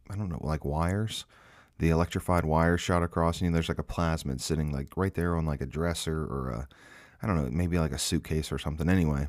I 0.09 0.15
don't 0.15 0.29
know, 0.29 0.39
like 0.41 0.65
wires. 0.65 1.25
The 1.77 1.89
electrified 1.89 2.45
wires 2.45 2.81
shot 2.81 3.03
across, 3.03 3.41
and 3.41 3.53
there's 3.53 3.69
like 3.69 3.79
a 3.79 3.83
plasmid 3.83 4.39
sitting 4.39 4.71
like 4.71 4.95
right 4.95 5.13
there 5.13 5.35
on 5.35 5.45
like 5.45 5.61
a 5.61 5.65
dresser 5.65 6.23
or 6.23 6.49
a, 6.49 6.67
I 7.21 7.27
don't 7.27 7.35
know, 7.35 7.49
maybe 7.51 7.77
like 7.79 7.91
a 7.91 7.99
suitcase 7.99 8.51
or 8.51 8.57
something. 8.57 8.87
Anyway, 8.87 9.27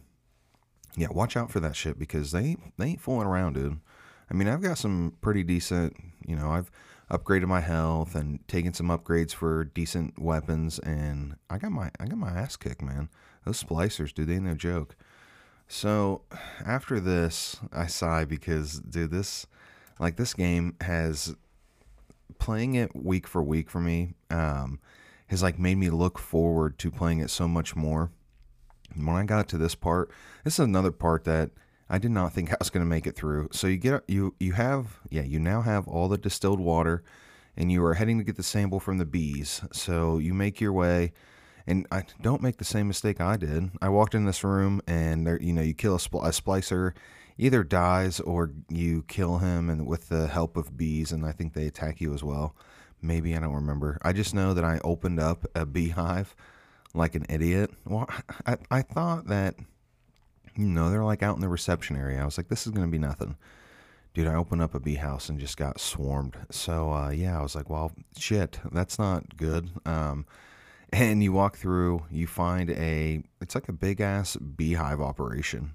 yeah, 0.97 1.09
watch 1.11 1.37
out 1.37 1.51
for 1.51 1.61
that 1.61 1.77
shit 1.77 1.99
because 1.99 2.33
they 2.33 2.57
they 2.79 2.87
ain't 2.87 3.01
fooling 3.01 3.27
around, 3.27 3.55
dude. 3.55 3.79
I 4.31 4.35
mean, 4.35 4.49
I've 4.49 4.63
got 4.63 4.79
some 4.79 5.15
pretty 5.21 5.43
decent, 5.43 5.97
you 6.27 6.35
know, 6.37 6.51
I've 6.51 6.71
upgraded 7.11 7.47
my 7.47 7.61
health 7.61 8.15
and 8.15 8.47
taken 8.49 8.75
some 8.75 8.89
upgrades 8.89 9.33
for 9.33 9.65
decent 9.65 10.19
weapons 10.19 10.79
and 10.81 11.37
I 11.49 11.59
got 11.59 11.71
my 11.71 11.91
I 12.01 12.07
got 12.07 12.19
my 12.19 12.31
ass 12.31 12.57
kicked, 12.57 12.83
man. 12.83 13.09
Those 13.45 13.63
splicers, 13.63 14.13
dude, 14.13 14.29
they 14.29 14.35
ain't 14.35 14.45
no 14.45 14.55
joke. 14.55 14.97
So, 15.69 16.23
after 16.65 17.01
this, 17.01 17.57
I 17.73 17.87
sigh 17.87 18.25
because 18.25 18.81
dude, 18.81 19.11
this 19.11 19.47
like 19.99 20.17
this 20.17 20.35
game 20.35 20.77
has 20.81 21.35
playing 22.39 22.75
it 22.75 22.95
week 22.95 23.27
for 23.27 23.43
week 23.43 23.71
for 23.71 23.81
me 23.81 24.15
um 24.31 24.79
has 25.29 25.43
like 25.43 25.59
made 25.59 25.77
me 25.77 25.91
look 25.91 26.19
forward 26.19 26.79
to 26.79 26.91
playing 26.91 27.19
it 27.19 27.31
so 27.31 27.49
much 27.49 27.75
more. 27.75 28.11
When 28.95 29.17
I 29.17 29.25
got 29.25 29.49
to 29.49 29.59
this 29.59 29.75
part, 29.75 30.11
this 30.45 30.55
is 30.55 30.61
another 30.61 30.93
part 30.93 31.25
that 31.25 31.51
I 31.89 31.99
did 31.99 32.11
not 32.11 32.33
think 32.33 32.53
I 32.53 32.57
was 32.59 32.71
going 32.71 32.85
to 32.85 32.89
make 32.89 33.07
it 33.07 33.17
through. 33.17 33.49
So 33.53 33.67
you 33.67 33.77
get 33.77 34.03
you 34.09 34.35
you 34.39 34.53
have 34.53 34.99
yeah 35.11 35.23
you 35.23 35.39
now 35.39 35.63
have 35.63 35.89
all 35.89 36.09
the 36.09 36.19
distilled 36.19 36.61
water, 36.61 37.03
and 37.57 37.71
you 37.71 37.85
are 37.85 37.95
heading 37.95 38.19
to 38.19 38.25
get 38.25 38.37
the 38.37 38.43
sample 38.43 38.81
from 38.81 38.99
the 38.99 39.05
bees. 39.05 39.63
So 39.73 40.19
you 40.19 40.35
make 40.35 40.61
your 40.61 40.73
way, 40.73 41.13
and 41.67 41.87
I 41.91 42.05
don't 42.21 42.43
make 42.43 42.59
the 42.59 42.65
same 42.65 42.89
mistake 42.89 43.21
I 43.21 43.37
did. 43.37 43.71
I 43.81 43.89
walked 43.89 44.15
in 44.15 44.25
this 44.25 44.45
room 44.45 44.81
and 44.87 45.27
there 45.27 45.41
you 45.41 45.53
know 45.53 45.63
you 45.63 45.75
kill 45.75 45.95
a, 45.95 45.99
spl- 45.99 46.25
a 46.25 46.31
splicer, 46.31 46.93
either 47.39 47.65
dies 47.65 48.21
or 48.21 48.53
you 48.69 49.05
kill 49.09 49.39
him 49.39 49.69
and 49.71 49.87
with 49.87 50.09
the 50.09 50.29
help 50.29 50.57
of 50.57 50.77
bees, 50.77 51.13
and 51.13 51.25
I 51.25 51.33
think 51.33 51.53
they 51.53 51.67
attack 51.67 52.01
you 52.01 52.15
as 52.15 52.23
well. 52.23 52.55
Maybe 53.03 53.37
I 53.37 53.41
don't 53.41 53.53
remember. 53.53 53.99
I 54.03 54.13
just 54.13 54.35
know 54.35 54.55
that 54.55 54.65
I 54.65 54.81
opened 54.83 55.21
up 55.21 55.47
a 55.55 55.67
beehive 55.67 56.35
like 56.95 57.15
an 57.15 57.27
idiot. 57.29 57.71
Well, 57.85 58.09
I, 58.47 58.57
I 58.71 58.83
thought 58.83 59.27
that 59.27 59.57
you 60.57 60.67
know, 60.67 60.91
they're 60.91 61.05
like 61.05 61.23
out 61.23 61.37
in 61.37 61.43
the 61.43 61.49
reception 61.49 61.97
area. 61.97 62.21
I 62.21 62.25
was 62.25 62.39
like, 62.39 62.49
this 62.49 62.67
is 62.67 62.73
going 62.73 62.87
to 62.87 62.91
be 62.91 62.99
nothing. 62.99 63.37
Dude, 64.15 64.27
I 64.27 64.35
opened 64.35 64.63
up 64.63 64.75
a 64.75 64.81
bee 64.81 64.95
house 64.95 65.29
and 65.29 65.39
just 65.39 65.59
got 65.59 65.79
swarmed. 65.79 66.37
So, 66.51 66.91
uh, 66.91 67.11
yeah, 67.11 67.39
I 67.39 67.43
was 67.43 67.55
like, 67.55 67.69
well, 67.69 67.93
shit, 68.17 68.59
that's 68.73 68.99
not 68.99 69.37
good. 69.37 69.69
Um, 69.85 70.25
and 70.93 71.23
you 71.23 71.33
walk 71.33 71.57
through, 71.57 72.05
you 72.11 72.27
find 72.27 72.71
a, 72.71 73.23
it's 73.41 73.55
like 73.55 73.69
a 73.69 73.73
big 73.73 74.01
ass 74.01 74.37
beehive 74.37 75.01
operation. 75.01 75.73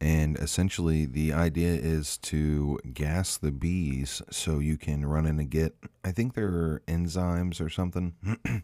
And 0.00 0.36
essentially, 0.36 1.06
the 1.06 1.32
idea 1.32 1.72
is 1.72 2.18
to 2.18 2.78
gas 2.92 3.38
the 3.38 3.52
bees 3.52 4.20
so 4.30 4.58
you 4.58 4.76
can 4.76 5.06
run 5.06 5.24
in 5.24 5.38
and 5.38 5.48
get, 5.48 5.74
I 6.04 6.12
think 6.12 6.34
they're 6.34 6.82
enzymes 6.86 7.60
or 7.60 7.70
something. 7.70 8.14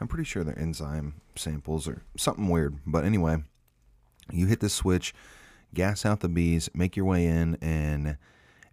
I'm 0.00 0.08
pretty 0.08 0.24
sure 0.24 0.44
they're 0.44 0.58
enzyme 0.58 1.14
samples 1.34 1.88
or 1.88 2.02
something 2.16 2.48
weird. 2.48 2.78
But 2.86 3.04
anyway, 3.04 3.38
you 4.30 4.46
hit 4.46 4.60
the 4.60 4.68
switch, 4.68 5.14
gas 5.74 6.04
out 6.04 6.20
the 6.20 6.28
bees, 6.28 6.68
make 6.74 6.96
your 6.96 7.06
way 7.06 7.26
in, 7.26 7.56
and 7.60 8.18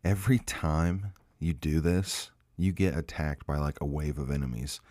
every 0.03 0.39
time 0.39 1.13
you 1.39 1.53
do 1.53 1.79
this, 1.79 2.31
you 2.57 2.71
get 2.71 2.97
attacked 2.97 3.47
by 3.47 3.57
like 3.57 3.79
a 3.81 3.85
wave 3.85 4.17
of 4.17 4.29
enemies. 4.29 4.81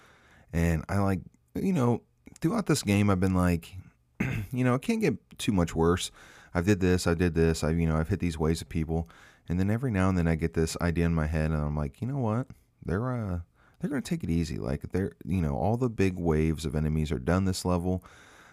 And 0.53 0.85
I 0.89 0.99
like, 0.99 1.21
you 1.55 1.73
know, 1.73 2.03
throughout 2.41 2.67
this 2.67 2.83
game, 2.83 3.11
I've 3.11 3.21
been 3.21 3.35
like, 3.35 3.75
you 4.53 4.65
know, 4.65 4.75
it 4.75 4.83
can't 4.83 5.01
get 5.01 5.17
too 5.39 5.53
much 5.53 5.75
worse. 5.75 6.11
I 6.55 6.61
did 6.61 6.81
this, 6.81 7.07
I 7.07 7.15
did 7.15 7.35
this, 7.35 7.65
I, 7.65 7.71
you 7.71 7.87
know, 7.87 7.97
I've 7.97 8.09
hit 8.09 8.21
these 8.21 8.39
waves 8.39 8.61
of 8.61 8.69
people. 8.69 9.09
And 9.49 9.59
then 9.59 9.71
every 9.71 9.91
now 9.91 10.09
and 10.09 10.17
then 10.17 10.29
I 10.29 10.35
get 10.35 10.55
this 10.55 10.77
idea 10.81 11.07
in 11.07 11.15
my 11.15 11.27
head, 11.27 11.51
and 11.51 11.61
I'm 11.61 11.77
like, 11.77 12.01
you 12.01 12.07
know 12.07 12.19
what? 12.19 12.47
They're, 12.85 13.13
uh, 13.13 13.41
they're 13.81 13.91
gonna 13.91 14.01
take 14.01 14.23
it 14.23 14.31
easy. 14.31 14.59
Like 14.59 14.93
they're, 14.93 15.13
you 15.25 15.43
know, 15.43 15.57
all 15.57 15.77
the 15.77 15.91
big 15.91 16.17
waves 16.17 16.65
of 16.65 16.77
enemies 16.77 17.11
are 17.11 17.19
done 17.19 17.45
this 17.45 17.65
level. 17.65 18.05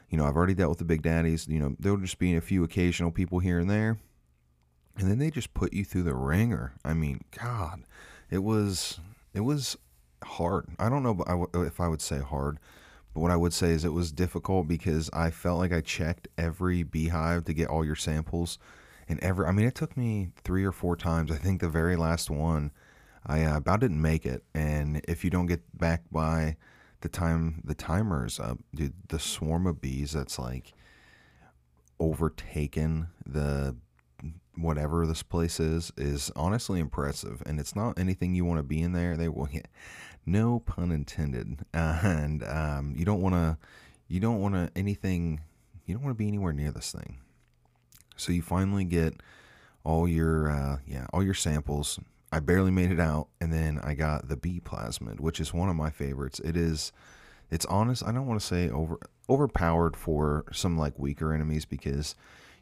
You 0.09 0.17
know, 0.17 0.25
I've 0.25 0.35
already 0.35 0.55
dealt 0.55 0.69
with 0.69 0.79
the 0.79 0.85
big 0.85 1.03
daddies. 1.03 1.47
You 1.47 1.59
know, 1.59 1.75
there'll 1.79 1.99
just 1.99 2.17
be 2.17 2.35
a 2.35 2.41
few 2.41 2.63
occasional 2.63 3.11
people 3.11 3.37
here 3.39 3.59
and 3.59 3.69
there. 3.69 3.99
And 4.97 5.09
then 5.09 5.19
they 5.19 5.29
just 5.29 5.53
put 5.53 5.71
you 5.71 5.85
through 5.85 6.03
the 6.03 6.15
ringer. 6.15 6.73
I 6.83 6.93
mean, 6.93 7.21
God, 7.39 7.83
it 8.31 8.39
was 8.39 8.99
it 9.33 9.41
was 9.41 9.77
hard. 10.23 10.65
I 10.79 10.89
don't 10.89 11.03
know 11.03 11.47
if 11.53 11.79
I 11.79 11.87
would 11.87 12.01
say 12.01 12.19
hard, 12.19 12.57
but 13.13 13.21
what 13.21 13.31
I 13.31 13.35
would 13.35 13.53
say 13.53 13.71
is 13.71 13.83
it 13.83 13.93
was 13.93 14.11
difficult 14.11 14.67
because 14.67 15.09
I 15.13 15.31
felt 15.31 15.59
like 15.59 15.73
I 15.73 15.81
checked 15.81 16.27
every 16.37 16.83
beehive 16.83 17.45
to 17.45 17.53
get 17.53 17.67
all 17.67 17.85
your 17.85 17.95
samples, 17.95 18.59
and 19.07 19.19
every. 19.21 19.45
I 19.45 19.51
mean, 19.51 19.65
it 19.65 19.75
took 19.75 19.97
me 19.97 20.29
three 20.43 20.63
or 20.63 20.71
four 20.71 20.95
times. 20.95 21.31
I 21.31 21.37
think 21.37 21.61
the 21.61 21.69
very 21.69 21.95
last 21.95 22.29
one, 22.29 22.71
I 23.25 23.43
uh, 23.43 23.57
about 23.57 23.79
didn't 23.79 24.01
make 24.01 24.25
it. 24.25 24.43
And 24.53 25.01
if 25.07 25.23
you 25.23 25.29
don't 25.29 25.47
get 25.47 25.77
back 25.77 26.03
by 26.11 26.57
the 27.01 27.09
time 27.09 27.61
the 27.63 27.75
timer 27.75 28.25
is 28.25 28.39
up, 28.39 28.59
dude, 28.73 28.93
the 29.07 29.19
swarm 29.19 29.65
of 29.65 29.81
bees 29.81 30.11
that's 30.13 30.37
like 30.37 30.73
overtaken 31.99 33.07
the 33.25 33.75
whatever 34.59 35.07
this 35.07 35.23
place 35.23 35.59
is 35.59 35.91
is 35.97 36.31
honestly 36.35 36.79
impressive 36.79 37.41
and 37.45 37.59
it's 37.59 37.75
not 37.75 37.97
anything 37.97 38.35
you 38.35 38.45
want 38.45 38.57
to 38.59 38.63
be 38.63 38.81
in 38.81 38.93
there 38.93 39.15
they 39.17 39.29
will 39.29 39.45
hit 39.45 39.67
no 40.25 40.59
pun 40.59 40.91
intended 40.91 41.65
uh, 41.73 41.99
and 42.03 42.43
um, 42.43 42.93
you 42.97 43.05
don't 43.05 43.21
want 43.21 43.35
to 43.35 43.57
you 44.07 44.19
don't 44.19 44.41
want 44.41 44.53
to 44.55 44.69
anything 44.75 45.41
you 45.85 45.95
don't 45.95 46.03
want 46.03 46.15
to 46.15 46.17
be 46.17 46.27
anywhere 46.27 46.53
near 46.53 46.71
this 46.71 46.91
thing 46.91 47.17
So 48.17 48.31
you 48.31 48.41
finally 48.41 48.83
get 48.85 49.15
all 49.83 50.07
your 50.07 50.49
uh, 50.51 50.77
yeah 50.85 51.07
all 51.13 51.23
your 51.23 51.33
samples. 51.33 51.99
I 52.31 52.39
barely 52.39 52.69
made 52.71 52.91
it 52.91 52.99
out, 52.99 53.27
and 53.41 53.51
then 53.51 53.79
I 53.83 53.95
got 53.95 54.27
the 54.27 54.37
b 54.37 54.61
plasmid, 54.63 55.19
which 55.19 55.39
is 55.39 55.53
one 55.53 55.69
of 55.69 55.75
my 55.75 55.89
favorites. 55.89 56.39
It 56.39 56.55
is, 56.55 56.91
it's 57.49 57.65
honest. 57.65 58.03
I 58.05 58.11
don't 58.11 58.27
want 58.27 58.39
to 58.39 58.45
say 58.45 58.69
over 58.69 58.99
overpowered 59.29 59.95
for 59.95 60.45
some 60.51 60.77
like 60.77 60.99
weaker 60.99 61.33
enemies 61.33 61.65
because 61.65 62.15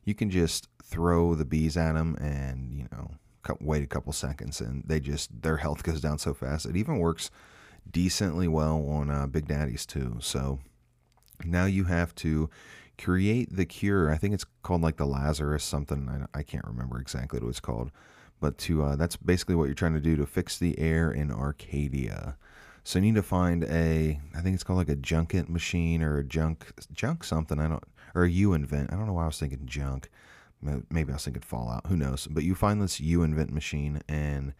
you 0.07 0.15
can 0.15 0.29
just 0.29 0.69
throw 0.81 1.35
the 1.35 1.43
bees 1.43 1.75
at 1.75 1.93
them 1.93 2.15
and 2.15 2.73
you 2.73 2.87
know 2.91 3.11
wait 3.59 3.83
a 3.83 3.87
couple 3.87 4.11
seconds 4.11 4.59
and 4.59 4.83
they 4.87 4.99
just 4.99 5.41
their 5.41 5.57
health 5.57 5.83
goes 5.83 6.01
down 6.01 6.17
so 6.17 6.33
fast. 6.33 6.65
It 6.65 6.75
even 6.75 6.97
works 6.97 7.29
decently 7.89 8.47
well 8.47 8.85
on 8.89 9.09
uh, 9.09 9.27
Big 9.27 9.47
Daddies 9.47 9.85
too. 9.85 10.17
So 10.19 10.59
now 11.45 11.65
you 11.65 11.85
have 11.85 12.15
to 12.15 12.49
create 12.97 13.55
the 13.55 13.65
cure. 13.65 14.09
I 14.09 14.17
think 14.17 14.33
it's 14.33 14.45
called 14.63 14.81
like 14.81 14.97
the 14.97 15.05
Lazarus 15.05 15.63
something. 15.63 16.09
I, 16.09 16.39
I 16.39 16.43
can't 16.43 16.65
remember 16.65 16.99
exactly 16.99 17.39
what 17.39 17.49
it's 17.49 17.59
called, 17.59 17.91
but 18.39 18.57
to 18.59 18.83
uh, 18.83 18.95
that's 18.95 19.17
basically 19.17 19.55
what 19.55 19.65
you're 19.65 19.75
trying 19.75 19.93
to 19.93 20.01
do 20.01 20.15
to 20.15 20.25
fix 20.25 20.57
the 20.57 20.77
air 20.79 21.11
in 21.11 21.31
Arcadia. 21.31 22.37
So 22.83 22.99
you 22.99 23.03
need 23.03 23.15
to 23.15 23.23
find 23.23 23.65
a, 23.65 24.19
I 24.35 24.41
think 24.41 24.55
it's 24.55 24.63
called 24.63 24.79
like 24.79 24.89
a 24.89 24.95
junket 24.95 25.49
machine 25.49 26.01
or 26.01 26.17
a 26.17 26.23
junk 26.23 26.71
junk 26.93 27.25
something. 27.25 27.59
I 27.59 27.67
don't 27.67 27.83
or 28.15 28.25
U-Invent. 28.25 28.91
I 28.91 28.95
don't 28.95 29.07
know 29.07 29.13
why 29.13 29.23
I 29.23 29.27
was 29.27 29.39
thinking 29.39 29.65
junk. 29.65 30.09
Maybe 30.61 31.11
I 31.11 31.15
was 31.15 31.23
thinking 31.23 31.43
Fallout. 31.43 31.85
Who 31.87 31.95
knows? 31.95 32.27
But 32.27 32.43
you 32.43 32.55
find 32.55 32.81
this 32.81 32.99
U-Invent 32.99 33.53
machine 33.53 34.01
and 34.07 34.53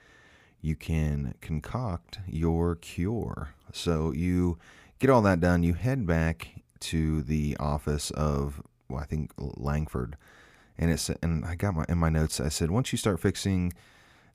you 0.62 0.75
can 0.75 1.33
concoct 1.41 2.19
your 2.27 2.75
cure. 2.75 3.49
So 3.71 4.12
you 4.12 4.57
get 4.99 5.10
all 5.10 5.21
that 5.23 5.39
done. 5.39 5.63
You 5.63 5.73
head 5.73 6.05
back 6.05 6.63
to 6.79 7.21
the 7.21 7.57
office 7.60 8.12
of, 8.12 8.62
well, 8.89 8.99
I 8.99 9.05
think 9.05 9.31
Langford, 9.38 10.17
and 10.77 10.91
it's 10.91 11.10
and 11.10 11.43
I 11.45 11.55
got 11.55 11.73
my 11.73 11.86
in 11.89 11.97
my 11.97 12.10
notes. 12.10 12.39
I 12.39 12.49
said 12.49 12.69
once 12.69 12.91
you 12.91 12.97
start 12.97 13.19
fixing 13.19 13.73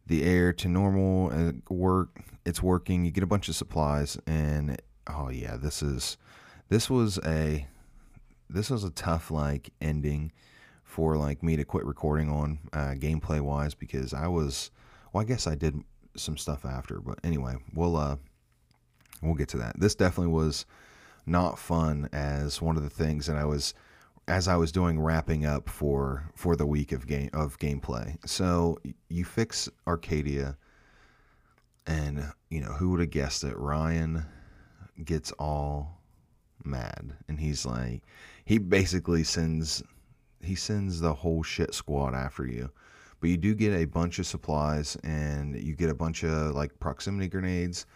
the 0.06 0.24
air 0.24 0.52
to 0.54 0.68
normal 0.68 1.30
uh, 1.32 1.52
work, 1.72 2.20
it's 2.44 2.62
working. 2.62 3.04
You 3.04 3.12
get 3.12 3.22
a 3.22 3.28
bunch 3.28 3.48
of 3.48 3.54
supplies, 3.54 4.18
and 4.26 4.80
oh 5.06 5.28
yeah, 5.28 5.56
this 5.56 5.82
is 5.82 6.16
this 6.68 6.90
was 6.90 7.18
a 7.24 7.66
this 8.52 8.70
was 8.70 8.84
a 8.84 8.90
tough 8.90 9.30
like 9.30 9.70
ending 9.80 10.32
for 10.84 11.16
like 11.16 11.42
me 11.42 11.56
to 11.56 11.64
quit 11.64 11.84
recording 11.84 12.28
on 12.28 12.58
uh, 12.72 12.94
gameplay 12.94 13.40
wise 13.40 13.74
because 13.74 14.12
I 14.12 14.28
was 14.28 14.70
well, 15.12 15.22
I 15.22 15.24
guess 15.24 15.46
I 15.46 15.54
did 15.54 15.82
some 16.16 16.36
stuff 16.36 16.64
after, 16.64 17.00
but 17.00 17.18
anyway, 17.24 17.56
we'll 17.74 17.96
uh 17.96 18.16
we'll 19.22 19.34
get 19.34 19.48
to 19.50 19.58
that. 19.58 19.78
This 19.78 19.94
definitely 19.94 20.32
was 20.32 20.66
not 21.26 21.58
fun 21.58 22.08
as 22.12 22.60
one 22.60 22.76
of 22.76 22.82
the 22.82 22.90
things 22.90 23.26
that 23.26 23.36
I 23.36 23.44
was 23.44 23.74
as 24.28 24.48
I 24.48 24.56
was 24.56 24.70
doing 24.70 25.00
wrapping 25.00 25.44
up 25.46 25.68
for 25.68 26.30
for 26.34 26.56
the 26.56 26.66
week 26.66 26.92
of 26.92 27.06
game 27.06 27.30
of 27.32 27.58
gameplay. 27.58 28.16
So 28.28 28.78
you 29.08 29.24
fix 29.24 29.68
Arcadia 29.86 30.56
and 31.86 32.30
you 32.50 32.60
know 32.60 32.72
who 32.72 32.90
would 32.90 33.00
have 33.00 33.10
guessed 33.10 33.44
it 33.44 33.56
Ryan 33.56 34.24
gets 35.04 35.32
all 35.32 36.01
mad 36.64 37.14
and 37.28 37.40
he's 37.40 37.64
like 37.66 38.02
he 38.44 38.58
basically 38.58 39.24
sends 39.24 39.82
he 40.42 40.54
sends 40.54 41.00
the 41.00 41.14
whole 41.14 41.42
shit 41.42 41.74
squad 41.74 42.14
after 42.14 42.46
you. 42.46 42.70
But 43.20 43.30
you 43.30 43.36
do 43.36 43.54
get 43.54 43.72
a 43.74 43.84
bunch 43.84 44.18
of 44.18 44.26
supplies 44.26 44.96
and 45.04 45.56
you 45.56 45.74
get 45.74 45.90
a 45.90 45.94
bunch 45.94 46.24
of 46.24 46.54
like 46.54 46.78
proximity 46.80 47.28
grenades 47.28 47.86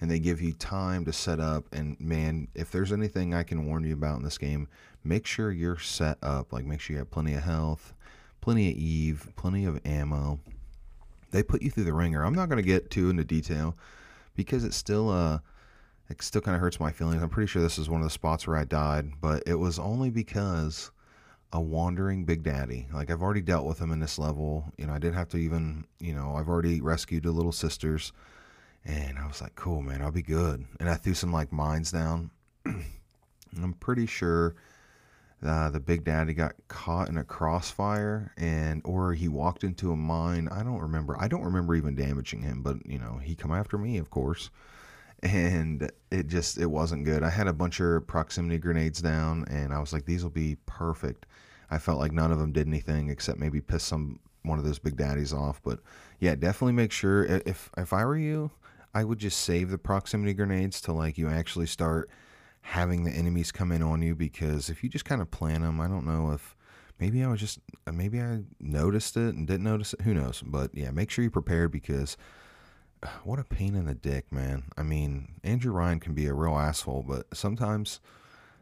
and 0.00 0.10
they 0.10 0.18
give 0.18 0.40
you 0.40 0.54
time 0.54 1.04
to 1.04 1.12
set 1.12 1.38
up. 1.38 1.66
And 1.72 2.00
man, 2.00 2.48
if 2.54 2.70
there's 2.70 2.92
anything 2.92 3.34
I 3.34 3.42
can 3.42 3.66
warn 3.66 3.84
you 3.84 3.92
about 3.92 4.16
in 4.16 4.24
this 4.24 4.38
game, 4.38 4.68
make 5.04 5.26
sure 5.26 5.52
you're 5.52 5.78
set 5.78 6.16
up. 6.22 6.52
Like, 6.52 6.64
make 6.64 6.80
sure 6.80 6.94
you 6.94 6.98
have 7.00 7.10
plenty 7.10 7.34
of 7.34 7.42
health, 7.42 7.92
plenty 8.40 8.70
of 8.70 8.76
Eve, 8.76 9.28
plenty 9.36 9.66
of 9.66 9.78
ammo. 9.84 10.40
They 11.30 11.42
put 11.42 11.60
you 11.60 11.70
through 11.70 11.84
the 11.84 11.92
ringer. 11.92 12.24
I'm 12.24 12.34
not 12.34 12.48
going 12.48 12.62
to 12.62 12.66
get 12.66 12.90
too 12.90 13.10
into 13.10 13.24
detail 13.24 13.76
because 14.34 14.64
it's 14.64 14.76
still 14.76 15.10
uh 15.10 15.40
it 16.10 16.22
still 16.22 16.40
kind 16.40 16.54
of 16.54 16.60
hurts 16.60 16.80
my 16.80 16.90
feelings. 16.90 17.22
I'm 17.22 17.28
pretty 17.28 17.46
sure 17.46 17.62
this 17.62 17.78
is 17.78 17.88
one 17.88 18.00
of 18.00 18.06
the 18.06 18.10
spots 18.10 18.46
where 18.46 18.56
I 18.56 18.64
died, 18.64 19.12
but 19.20 19.44
it 19.46 19.54
was 19.54 19.78
only 19.78 20.10
because 20.10 20.90
a 21.52 21.60
wandering 21.60 22.24
Big 22.24 22.42
Daddy. 22.42 22.88
Like 22.92 23.10
I've 23.10 23.22
already 23.22 23.40
dealt 23.40 23.66
with 23.66 23.78
him 23.78 23.92
in 23.92 24.00
this 24.00 24.18
level. 24.18 24.72
You 24.76 24.86
know, 24.86 24.92
I 24.92 24.98
did 24.98 25.14
have 25.14 25.28
to 25.30 25.36
even, 25.36 25.84
you 25.98 26.14
know, 26.14 26.34
I've 26.36 26.48
already 26.48 26.80
rescued 26.80 27.24
the 27.24 27.30
little 27.30 27.52
sisters. 27.52 28.12
And 28.84 29.18
I 29.18 29.26
was 29.26 29.40
like, 29.40 29.54
cool, 29.56 29.82
man, 29.82 30.02
I'll 30.02 30.10
be 30.10 30.22
good. 30.22 30.64
And 30.78 30.88
I 30.88 30.94
threw 30.94 31.14
some 31.14 31.32
like 31.32 31.52
mines 31.52 31.92
down. 31.92 32.30
I'm 32.66 33.74
pretty 33.74 34.06
sure 34.06 34.54
uh, 35.44 35.70
the 35.70 35.80
Big 35.80 36.04
Daddy 36.04 36.34
got 36.34 36.54
caught 36.68 37.08
in 37.08 37.18
a 37.18 37.24
crossfire 37.24 38.32
and 38.36 38.82
or 38.84 39.14
he 39.14 39.28
walked 39.28 39.64
into 39.64 39.92
a 39.92 39.96
mine. 39.96 40.48
I 40.48 40.62
don't 40.62 40.80
remember. 40.80 41.16
I 41.18 41.28
don't 41.28 41.44
remember 41.44 41.74
even 41.74 41.94
damaging 41.94 42.42
him, 42.42 42.62
but 42.62 42.84
you 42.86 42.98
know, 42.98 43.18
he 43.22 43.34
come 43.34 43.52
after 43.52 43.78
me, 43.78 43.98
of 43.98 44.10
course. 44.10 44.50
And 45.22 45.90
it 46.10 46.28
just 46.28 46.58
it 46.58 46.66
wasn't 46.66 47.04
good. 47.04 47.22
I 47.22 47.30
had 47.30 47.46
a 47.46 47.52
bunch 47.52 47.80
of 47.80 48.06
proximity 48.06 48.58
grenades 48.58 49.02
down 49.02 49.44
and 49.50 49.72
I 49.72 49.78
was 49.78 49.92
like 49.92 50.06
these 50.06 50.22
will 50.22 50.30
be 50.30 50.56
perfect. 50.66 51.26
I 51.70 51.78
felt 51.78 51.98
like 51.98 52.12
none 52.12 52.32
of 52.32 52.38
them 52.38 52.52
did 52.52 52.66
anything 52.66 53.10
except 53.10 53.38
maybe 53.38 53.60
piss 53.60 53.84
some 53.84 54.20
one 54.42 54.58
of 54.58 54.64
those 54.64 54.78
big 54.78 54.96
daddies 54.96 55.32
off, 55.34 55.60
but 55.62 55.80
yeah, 56.18 56.34
definitely 56.34 56.72
make 56.72 56.92
sure 56.92 57.24
if 57.24 57.70
if 57.76 57.92
I 57.92 58.04
were 58.04 58.16
you, 58.16 58.50
I 58.94 59.04
would 59.04 59.18
just 59.18 59.40
save 59.40 59.70
the 59.70 59.78
proximity 59.78 60.34
grenades 60.34 60.80
till 60.80 60.94
like 60.94 61.18
you 61.18 61.28
actually 61.28 61.66
start 61.66 62.10
having 62.62 63.04
the 63.04 63.10
enemies 63.10 63.52
come 63.52 63.72
in 63.72 63.82
on 63.82 64.02
you 64.02 64.14
because 64.14 64.68
if 64.68 64.82
you 64.82 64.88
just 64.88 65.04
kind 65.04 65.20
of 65.22 65.30
plan 65.30 65.62
them, 65.62 65.80
I 65.80 65.88
don't 65.88 66.06
know 66.06 66.30
if 66.32 66.56
maybe 66.98 67.22
I 67.24 67.28
was 67.28 67.40
just 67.40 67.58
maybe 67.90 68.20
I 68.20 68.40
noticed 68.58 69.16
it 69.16 69.34
and 69.34 69.46
didn't 69.46 69.64
notice 69.64 69.94
it. 69.94 70.02
Who 70.02 70.14
knows? 70.14 70.42
But 70.44 70.70
yeah, 70.74 70.90
make 70.90 71.10
sure 71.10 71.22
you're 71.22 71.30
prepared 71.30 71.70
because 71.70 72.16
what 73.24 73.38
a 73.38 73.44
pain 73.44 73.74
in 73.74 73.86
the 73.86 73.94
dick, 73.94 74.30
man. 74.32 74.64
I 74.76 74.82
mean, 74.82 75.34
Andrew 75.42 75.72
Ryan 75.72 76.00
can 76.00 76.14
be 76.14 76.26
a 76.26 76.34
real 76.34 76.58
asshole, 76.58 77.04
but 77.06 77.26
sometimes 77.36 78.00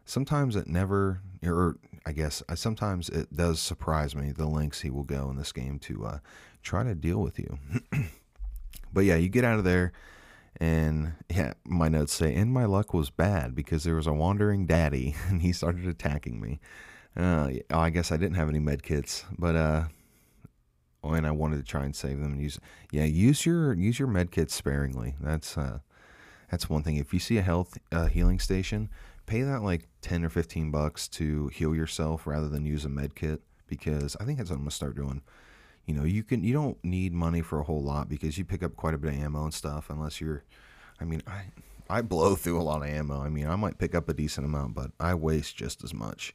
sometimes 0.05 0.57
it 0.57 0.67
never 0.67 1.21
or 1.45 1.77
I 2.07 2.13
guess 2.13 2.43
sometimes 2.55 3.09
it 3.09 3.35
does 3.35 3.61
surprise 3.61 4.15
me 4.15 4.33
the 4.33 4.47
lengths 4.47 4.81
he 4.81 4.91
will 4.91 5.05
go 5.05 5.29
in 5.31 5.37
this 5.37 5.53
game 5.53 5.79
to 5.81 6.07
uh, 6.07 6.19
try 6.63 6.83
to 6.85 6.95
deal 6.95 7.19
with 7.19 7.39
you. 7.39 7.59
but 8.93 9.05
yeah, 9.05 9.17
you 9.17 9.29
get 9.29 9.45
out 9.45 9.59
of 9.59 9.65
there 9.65 9.93
and 10.59 11.13
yeah, 11.29 11.55
my 11.65 11.89
notes 11.89 12.13
say, 12.13 12.35
and 12.35 12.53
my 12.53 12.65
luck 12.65 12.95
was 12.95 13.11
bad 13.11 13.55
because 13.55 13.85
there 13.85 13.95
was 13.95 14.07
a 14.07 14.13
wandering 14.13 14.67
daddy 14.67 15.17
and 15.29 15.43
he 15.43 15.53
started 15.53 15.87
attacking 15.87 16.41
me. 16.41 16.61
Uh, 17.17 17.51
I 17.71 17.91
guess 17.91 18.13
I 18.13 18.17
didn't 18.17 18.37
have 18.37 18.49
any 18.49 18.61
med 18.61 18.83
kits, 18.83 19.25
but 19.37 19.57
uh, 19.57 19.85
and 21.05 21.27
I 21.27 21.31
wanted 21.31 21.59
to 21.59 21.63
try 21.63 21.85
and 21.85 21.95
save 21.95 22.21
them 22.21 22.33
and 22.33 22.41
use. 22.41 22.59
Yeah, 22.91 23.05
use 23.05 23.47
your 23.47 23.73
use 23.75 23.99
your 23.99 24.09
med 24.09 24.31
kits 24.31 24.55
sparingly. 24.55 25.15
That's 25.21 25.57
uh, 25.57 25.79
that's 26.51 26.69
one 26.69 26.83
thing. 26.83 26.97
If 26.97 27.13
you 27.13 27.21
see 27.21 27.39
a 27.39 27.43
health 27.43 27.79
uh, 27.93 28.07
healing 28.07 28.39
station, 28.39 28.91
pay 29.27 29.43
that 29.43 29.63
like 29.63 29.89
ten 30.01 30.25
or 30.25 30.29
fifteen 30.29 30.71
bucks 30.71 31.09
to 31.09 31.49
heal 31.49 31.75
yourself 31.75 32.27
rather 32.27 32.49
than 32.49 32.67
use 32.67 32.85
a 32.85 32.89
med 32.89 33.15
kit 33.15 33.43
because 33.67 34.17
I 34.21 34.25
think 34.25 34.39
that's 34.39 34.51
what 34.51 34.57
I'm 34.57 34.63
gonna 34.63 34.71
start 34.71 34.97
doing 34.97 35.23
you 35.89 35.95
know 35.95 36.05
you 36.05 36.23
can 36.23 36.45
you 36.45 36.53
don't 36.53 36.77
need 36.85 37.13
money 37.13 37.41
for 37.41 37.59
a 37.59 37.65
whole 37.65 37.83
lot 37.83 38.09
because 38.09 38.37
you 38.37 38.45
pick 38.45 38.63
up 38.63 38.77
quite 38.77 38.95
a 38.95 38.99
bit 38.99 39.15
of 39.15 39.19
ammo 39.19 39.45
and 39.45 39.55
stuff 39.55 39.89
unless 39.89 40.21
you're 40.21 40.45
i 41.01 41.05
mean 41.05 41.23
i 41.27 41.45
i 41.89 42.03
blow 42.03 42.35
through 42.37 42.61
a 42.61 42.63
lot 42.63 42.83
of 42.83 42.89
ammo 42.89 43.21
i 43.23 43.29
mean 43.29 43.47
i 43.47 43.57
might 43.57 43.79
pick 43.79 43.95
up 43.95 44.09
a 44.09 44.15
decent 44.15 44.47
amount 44.47 44.75
but 44.75 44.91
i 45.01 45.15
waste 45.15 45.57
just 45.57 45.83
as 45.83 45.95
much 45.95 46.35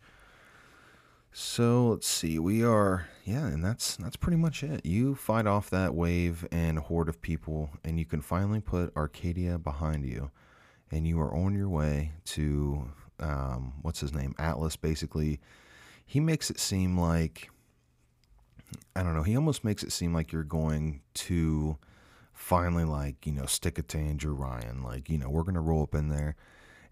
so 1.33 1.87
let's 1.87 2.07
see 2.07 2.37
we 2.37 2.63
are 2.63 3.07
yeah 3.25 3.47
and 3.47 3.65
that's 3.65 3.95
that's 3.97 4.15
pretty 4.15 4.37
much 4.37 4.63
it 4.63 4.85
you 4.85 5.15
fight 5.15 5.47
off 5.47 5.69
that 5.69 5.95
wave 5.95 6.47
and 6.51 6.77
horde 6.77 7.09
of 7.09 7.21
people 7.21 7.71
and 7.83 7.97
you 7.97 8.05
can 8.05 8.21
finally 8.21 8.61
put 8.61 8.95
arcadia 8.95 9.57
behind 9.57 10.05
you 10.05 10.29
and 10.91 11.07
you 11.07 11.19
are 11.19 11.33
on 11.33 11.55
your 11.55 11.67
way 11.69 12.11
to 12.23 12.87
um, 13.19 13.73
what's 13.81 13.99
his 13.99 14.13
name 14.13 14.35
atlas 14.37 14.75
basically 14.75 15.39
he 16.05 16.19
makes 16.19 16.51
it 16.51 16.59
seem 16.59 16.99
like 16.99 17.49
I 18.95 19.03
don't 19.03 19.15
know. 19.15 19.23
He 19.23 19.35
almost 19.35 19.63
makes 19.63 19.83
it 19.83 19.91
seem 19.91 20.13
like 20.13 20.31
you're 20.31 20.43
going 20.43 21.01
to 21.15 21.77
finally 22.33 22.83
like 22.83 23.25
you 23.25 23.31
know 23.31 23.45
stick 23.45 23.77
it 23.79 23.87
to 23.89 23.97
Andrew 23.97 24.33
Ryan. 24.33 24.83
Like 24.83 25.09
you 25.09 25.17
know 25.17 25.29
we're 25.29 25.43
gonna 25.43 25.61
roll 25.61 25.83
up 25.83 25.95
in 25.95 26.09
there, 26.09 26.35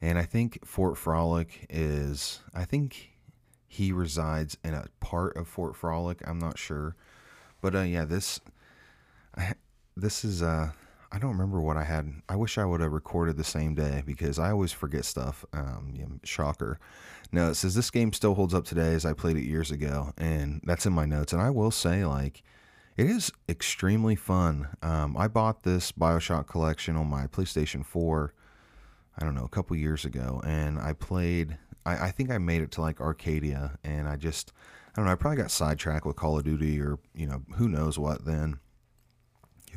and 0.02 0.18
I 0.18 0.24
think 0.24 0.66
Fort 0.66 0.98
Frolic 0.98 1.66
is. 1.70 2.42
I 2.54 2.66
think 2.66 3.12
he 3.72 3.94
resides 3.94 4.58
in 4.66 4.74
a 4.74 4.88
part 5.00 5.38
of 5.38 5.48
Fort 5.48 5.78
Frolic. 5.78 6.22
I'm 6.28 6.38
not 6.38 6.60
sure, 6.60 6.98
but 7.62 7.74
uh, 7.74 7.84
yeah, 7.84 8.04
this 8.04 8.42
this 9.96 10.26
is 10.26 10.44
uh 10.44 10.72
I 11.10 11.20
don't 11.20 11.32
remember 11.32 11.62
what 11.62 11.78
I 11.78 11.86
had. 11.86 12.22
I 12.28 12.36
wish 12.36 12.58
I 12.58 12.66
would 12.66 12.82
have 12.82 12.92
recorded 12.92 13.38
the 13.38 13.46
same 13.46 13.74
day 13.74 14.04
because 14.06 14.38
I 14.40 14.52
always 14.52 14.74
forget 14.74 15.06
stuff. 15.06 15.46
Um, 15.54 15.94
yeah, 15.96 16.06
shocker. 16.24 16.80
No, 17.32 17.52
it 17.52 17.56
says 17.56 17.74
this 17.76 17.90
game 17.92 18.12
still 18.12 18.36
holds 18.36 18.54
up 18.54 18.66
today 18.66 18.94
as 18.94 19.06
I 19.06 19.14
played 19.14 19.38
it 19.38 19.44
years 19.44 19.72
ago, 19.72 20.12
and 20.18 20.60
that's 20.66 20.86
in 20.86 20.92
my 20.92 21.06
notes. 21.06 21.32
And 21.32 21.42
I 21.42 21.50
will 21.50 21.72
say, 21.72 22.04
like, 22.04 22.44
it 22.98 23.06
is 23.06 23.32
extremely 23.48 24.18
fun. 24.18 24.68
Um, 24.82 25.16
I 25.16 25.30
bought 25.30 25.64
this 25.64 25.94
Bioshock 25.94 26.48
collection 26.48 26.98
on 26.98 27.08
my 27.08 27.28
PlayStation 27.28 27.86
4, 27.86 28.34
I 29.18 29.24
don't 29.24 29.36
know, 29.36 29.46
a 29.46 29.50
couple 29.50 29.78
years 29.78 30.04
ago, 30.04 30.42
and 30.46 30.78
I 30.78 30.92
played. 30.92 31.58
I, 31.86 32.08
I 32.08 32.12
think 32.12 32.30
I 32.30 32.38
made 32.38 32.62
it 32.62 32.72
to 32.72 32.82
like 32.82 33.02
Arcadia, 33.02 33.78
and 33.84 34.08
I 34.08 34.16
just 34.16 34.52
I 34.90 34.94
don't 34.96 35.06
know. 35.06 35.12
I 35.12 35.16
probably 35.16 35.42
got 35.42 35.52
sidetracked 35.52 36.06
with 36.06 36.16
Call 36.16 36.38
of 36.38 36.44
Duty 36.44 36.80
or 36.82 37.00
you 37.14 37.28
know 37.28 37.44
who 37.56 37.68
knows 37.68 37.98
what 37.98 38.26
then. 38.26 38.60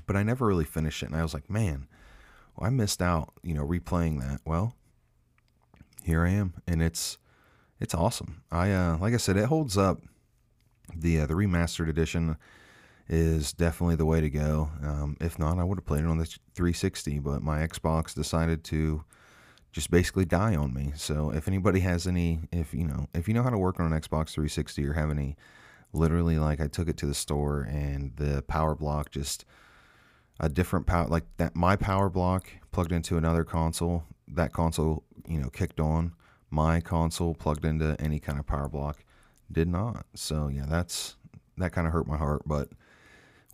But 0.06 0.16
I 0.16 0.22
never 0.22 0.46
really 0.46 0.64
finished 0.64 1.02
it, 1.02 1.06
and 1.06 1.16
I 1.16 1.22
was 1.22 1.34
like, 1.34 1.48
man, 1.48 1.86
well, 2.56 2.66
I 2.66 2.70
missed 2.70 3.00
out. 3.00 3.32
You 3.42 3.54
know, 3.54 3.66
replaying 3.66 4.20
that. 4.20 4.40
Well, 4.44 4.74
here 6.02 6.24
I 6.24 6.30
am, 6.30 6.54
and 6.66 6.82
it's 6.82 7.18
it's 7.80 7.94
awesome. 7.94 8.42
I 8.50 8.72
uh, 8.72 8.98
like 8.98 9.14
I 9.14 9.18
said, 9.18 9.36
it 9.36 9.46
holds 9.46 9.78
up. 9.78 10.00
The 10.94 11.20
uh, 11.20 11.26
the 11.26 11.34
remastered 11.34 11.88
edition 11.88 12.36
is 13.08 13.52
definitely 13.52 13.96
the 13.96 14.06
way 14.06 14.20
to 14.20 14.30
go. 14.30 14.70
Um, 14.82 15.16
if 15.20 15.38
not, 15.38 15.58
I 15.58 15.64
would 15.64 15.78
have 15.78 15.86
played 15.86 16.04
it 16.04 16.08
on 16.08 16.18
the 16.18 16.24
360, 16.54 17.18
but 17.18 17.42
my 17.42 17.66
Xbox 17.66 18.14
decided 18.14 18.64
to 18.64 19.04
just 19.74 19.90
basically 19.90 20.24
die 20.24 20.54
on 20.54 20.72
me. 20.72 20.92
So 20.94 21.32
if 21.32 21.48
anybody 21.48 21.80
has 21.80 22.06
any, 22.06 22.38
if 22.52 22.72
you 22.72 22.87
know, 22.87 23.08
if 23.12 23.26
you 23.26 23.34
know 23.34 23.42
how 23.42 23.50
to 23.50 23.58
work 23.58 23.80
on 23.80 23.92
an 23.92 24.00
Xbox 24.00 24.30
360 24.30 24.87
or 24.87 24.92
have 24.92 25.10
any, 25.10 25.37
literally 25.92 26.38
like 26.38 26.60
I 26.60 26.68
took 26.68 26.88
it 26.88 26.96
to 26.98 27.06
the 27.06 27.14
store 27.14 27.62
and 27.62 28.12
the 28.16 28.44
power 28.46 28.76
block 28.76 29.10
just 29.10 29.44
a 30.38 30.48
different 30.48 30.87
power 30.87 31.08
like 31.08 31.24
that 31.37 31.54
my 31.54 31.76
power 31.76 32.08
block 32.08 32.48
plugged 32.72 32.92
into 32.92 33.16
another 33.16 33.44
console 33.44 34.04
that 34.26 34.52
console 34.52 35.04
you 35.28 35.38
know 35.38 35.48
kicked 35.48 35.78
on 35.78 36.12
my 36.50 36.80
console 36.80 37.34
plugged 37.34 37.64
into 37.64 37.96
any 38.00 38.18
kind 38.18 38.40
of 38.40 38.46
power 38.46 38.68
block 38.68 39.04
did 39.52 39.68
not 39.68 40.04
so 40.14 40.48
yeah 40.48 40.66
that's 40.68 41.16
that 41.56 41.70
kind 41.70 41.87
of 41.87 41.92
hurt 41.92 42.08
my 42.08 42.16
heart 42.16 42.42
but 42.44 42.68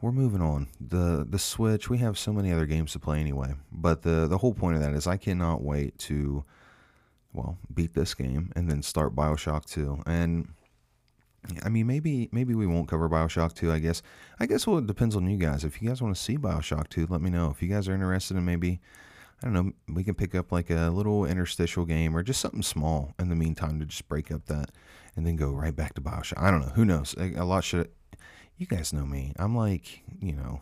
we're 0.01 0.13
moving 0.13 0.41
on. 0.41 0.69
The 0.81 1.27
the 1.29 1.39
Switch, 1.39 1.91
we 1.91 1.99
have 1.99 2.19
so 2.19 2.33
many 2.33 2.53
other 2.53 2.67
games 2.67 2.93
to 2.93 2.99
play 2.99 3.21
anyway. 3.21 3.55
But 3.71 4.03
the 4.03 4.27
the 4.27 4.39
whole 4.39 4.55
point 4.55 4.77
of 4.77 4.83
that 4.83 4.93
is 4.93 5.07
I 5.07 5.17
cannot 5.17 5.63
wait 5.63 5.99
to 6.01 6.45
well, 7.33 7.59
beat 7.73 7.95
this 7.95 8.15
game 8.15 8.51
and 8.57 8.69
then 8.69 8.83
start 8.83 9.15
BioShock 9.15 9.65
2. 9.67 10.03
And 10.07 10.49
I 11.63 11.69
mean 11.69 11.87
maybe 11.87 12.29
maybe 12.33 12.55
we 12.55 12.67
won't 12.67 12.89
cover 12.89 13.09
BioShock 13.09 13.55
2, 13.55 13.73
I 13.73 13.79
guess. 13.79 14.03
I 14.39 14.47
guess 14.47 14.67
well 14.67 14.79
it 14.79 14.87
depends 14.87 15.17
on 15.17 15.29
you 15.29 15.37
guys. 15.37 15.65
If 15.65 15.81
you 15.81 15.89
guys 15.89 16.03
want 16.03 16.17
to 16.17 16.21
see 16.21 16.37
BioShock 16.37 16.89
2, 16.89 17.07
let 17.09 17.21
me 17.21 17.31
know. 17.31 17.51
If 17.51 17.63
you 17.63 17.69
guys 17.69 17.89
are 17.89 17.95
interested 17.95 18.37
in 18.37 18.45
maybe 18.45 18.81
I 19.43 19.47
don't 19.47 19.55
know, 19.55 19.73
we 19.95 20.05
can 20.05 20.15
pick 20.15 20.35
up 20.35 20.53
like 20.53 20.71
a 20.71 20.91
little 20.91 21.25
interstitial 21.25 21.87
game 21.87 22.15
or 22.15 22.23
just 22.23 22.41
something 22.41 22.63
small 22.63 23.15
in 23.19 23.31
the 23.31 23.37
meantime 23.37 23.79
to 23.81 23.87
just 23.87 24.07
break 24.07 24.31
up 24.31 24.47
that 24.47 24.71
and 25.17 25.27
then 25.27 25.37
go 25.37 25.51
right 25.51 25.75
back 25.75 25.95
to 25.95 26.01
BioShock. 26.01 26.39
I 26.39 26.51
don't 26.51 26.61
know. 26.61 26.73
Who 26.75 26.85
knows? 26.85 27.15
A, 27.19 27.35
a 27.35 27.45
lot 27.45 27.65
should 27.65 27.91
you 28.61 28.67
guys 28.67 28.93
know 28.93 29.07
me. 29.07 29.33
I'm 29.39 29.57
like, 29.57 30.03
you 30.21 30.33
know, 30.33 30.61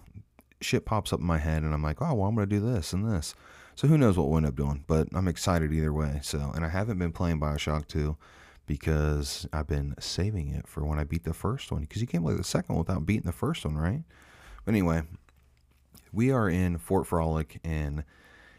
shit 0.60 0.86
pops 0.86 1.12
up 1.12 1.18
in 1.18 1.26
my 1.26 1.38
head 1.38 1.64
and 1.64 1.74
I'm 1.74 1.82
like, 1.82 2.00
oh, 2.00 2.14
well, 2.14 2.28
I'm 2.28 2.34
going 2.36 2.48
to 2.48 2.56
do 2.56 2.64
this 2.64 2.92
and 2.92 3.12
this. 3.12 3.34
So 3.74 3.88
who 3.88 3.98
knows 3.98 4.16
what 4.16 4.28
we'll 4.28 4.36
end 4.36 4.46
up 4.46 4.54
doing, 4.54 4.84
but 4.86 5.08
I'm 5.12 5.26
excited 5.26 5.72
either 5.72 5.92
way. 5.92 6.20
So, 6.22 6.52
and 6.54 6.64
I 6.64 6.68
haven't 6.68 6.98
been 6.98 7.10
playing 7.10 7.40
Bioshock 7.40 7.88
2 7.88 8.16
because 8.66 9.48
I've 9.52 9.66
been 9.66 9.96
saving 9.98 10.48
it 10.48 10.68
for 10.68 10.84
when 10.84 10.98
I 11.00 11.04
beat 11.04 11.24
the 11.24 11.34
first 11.34 11.72
one 11.72 11.82
because 11.82 12.00
you 12.00 12.06
can't 12.06 12.22
play 12.22 12.34
the 12.34 12.44
second 12.44 12.76
one 12.76 12.84
without 12.84 13.04
beating 13.04 13.26
the 13.26 13.32
first 13.32 13.64
one, 13.64 13.76
right? 13.76 14.04
But 14.64 14.72
anyway, 14.72 15.02
we 16.12 16.30
are 16.30 16.48
in 16.48 16.78
Fort 16.78 17.08
Frolic 17.08 17.58
and 17.64 18.04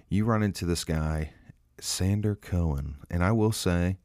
you 0.10 0.25
run 0.25 0.43
into 0.43 0.65
this 0.65 0.84
guy, 0.84 1.32
Sander 1.80 2.36
Cohen. 2.36 2.97
And 3.10 3.23
I 3.23 3.32
will 3.32 3.54
say, 3.54 3.99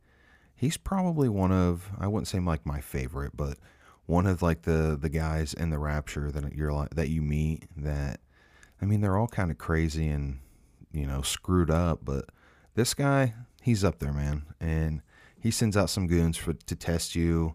he's 0.54 0.76
probably 0.76 1.28
one 1.28 1.50
of, 1.50 1.90
I 1.98 2.06
wouldn't 2.06 2.28
say 2.28 2.38
like 2.38 2.64
my 2.64 2.80
favorite, 2.80 3.36
but 3.36 3.58
one 4.06 4.26
of 4.26 4.42
like 4.42 4.62
the 4.62 4.98
the 5.00 5.08
guys 5.08 5.54
in 5.54 5.70
the 5.70 5.78
Rapture 5.78 6.30
that 6.30 6.54
you're 6.54 6.72
like 6.72 6.90
that 6.90 7.08
you 7.08 7.22
meet 7.22 7.64
that 7.76 8.20
I 8.80 8.84
mean 8.84 9.00
they're 9.00 9.16
all 9.16 9.28
kind 9.28 9.50
of 9.50 9.58
crazy 9.58 10.08
and 10.08 10.40
you 10.92 11.06
know 11.06 11.22
screwed 11.22 11.70
up, 11.70 12.00
but 12.04 12.26
this 12.74 12.94
guy 12.94 13.34
he's 13.62 13.82
up 13.82 13.98
there, 13.98 14.12
man, 14.12 14.44
and 14.60 15.00
he 15.38 15.50
sends 15.50 15.76
out 15.76 15.90
some 15.90 16.06
goons 16.06 16.36
for 16.36 16.52
to 16.52 16.76
test 16.76 17.14
you 17.14 17.54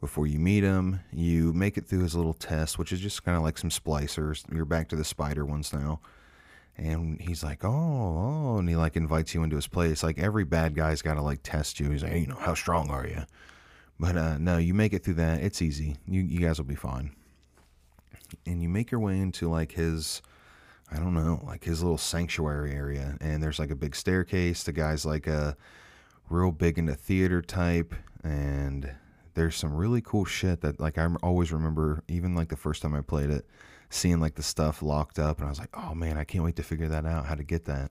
before 0.00 0.26
you 0.26 0.38
meet 0.38 0.64
him. 0.64 1.00
You 1.12 1.52
make 1.52 1.76
it 1.76 1.86
through 1.86 2.02
his 2.02 2.14
little 2.14 2.34
test, 2.34 2.78
which 2.78 2.92
is 2.92 3.00
just 3.00 3.24
kind 3.24 3.36
of 3.36 3.42
like 3.42 3.58
some 3.58 3.70
splicers. 3.70 4.44
You're 4.52 4.64
back 4.64 4.88
to 4.88 4.96
the 4.96 5.04
spider 5.04 5.44
ones 5.44 5.72
now. 5.72 6.00
And 6.76 7.20
he's 7.20 7.42
like, 7.44 7.62
oh, 7.62 7.68
oh, 7.68 8.58
and 8.58 8.68
he 8.68 8.76
like 8.76 8.96
invites 8.96 9.34
you 9.34 9.42
into 9.42 9.56
his 9.56 9.66
place. 9.66 10.02
Like 10.02 10.18
every 10.18 10.44
bad 10.44 10.74
guy's 10.74 11.02
got 11.02 11.14
to 11.14 11.22
like 11.22 11.40
test 11.42 11.78
you. 11.78 11.90
He's 11.90 12.02
like, 12.02 12.12
hey, 12.12 12.20
you 12.20 12.26
know, 12.26 12.38
how 12.38 12.54
strong 12.54 12.90
are 12.90 13.06
you? 13.06 13.24
But 14.00 14.16
uh, 14.16 14.38
no, 14.38 14.56
you 14.56 14.72
make 14.72 14.94
it 14.94 15.04
through 15.04 15.14
that. 15.14 15.42
It's 15.42 15.60
easy. 15.60 15.98
You 16.06 16.22
you 16.22 16.40
guys 16.40 16.56
will 16.56 16.64
be 16.64 16.74
fine. 16.74 17.14
And 18.46 18.62
you 18.62 18.68
make 18.68 18.90
your 18.90 19.00
way 19.00 19.18
into 19.18 19.50
like 19.50 19.72
his, 19.72 20.22
I 20.90 20.96
don't 20.96 21.12
know, 21.12 21.42
like 21.46 21.64
his 21.64 21.82
little 21.82 21.98
sanctuary 21.98 22.72
area. 22.72 23.18
And 23.20 23.42
there's 23.42 23.58
like 23.58 23.70
a 23.70 23.76
big 23.76 23.94
staircase. 23.94 24.62
The 24.62 24.72
guy's 24.72 25.04
like 25.04 25.26
a 25.26 25.54
real 26.30 26.50
big 26.50 26.78
into 26.78 26.94
theater 26.94 27.42
type. 27.42 27.94
And 28.24 28.90
there's 29.34 29.56
some 29.56 29.74
really 29.74 30.00
cool 30.00 30.24
shit 30.24 30.62
that 30.62 30.80
like 30.80 30.96
I 30.96 31.06
always 31.22 31.52
remember, 31.52 32.02
even 32.08 32.34
like 32.34 32.48
the 32.48 32.56
first 32.56 32.80
time 32.80 32.94
I 32.94 33.02
played 33.02 33.28
it, 33.28 33.46
seeing 33.90 34.18
like 34.18 34.36
the 34.36 34.42
stuff 34.42 34.80
locked 34.80 35.18
up. 35.18 35.38
And 35.38 35.46
I 35.46 35.50
was 35.50 35.58
like, 35.58 35.76
oh 35.76 35.94
man, 35.94 36.16
I 36.16 36.24
can't 36.24 36.44
wait 36.44 36.56
to 36.56 36.62
figure 36.62 36.88
that 36.88 37.04
out, 37.04 37.26
how 37.26 37.34
to 37.34 37.44
get 37.44 37.66
that. 37.66 37.90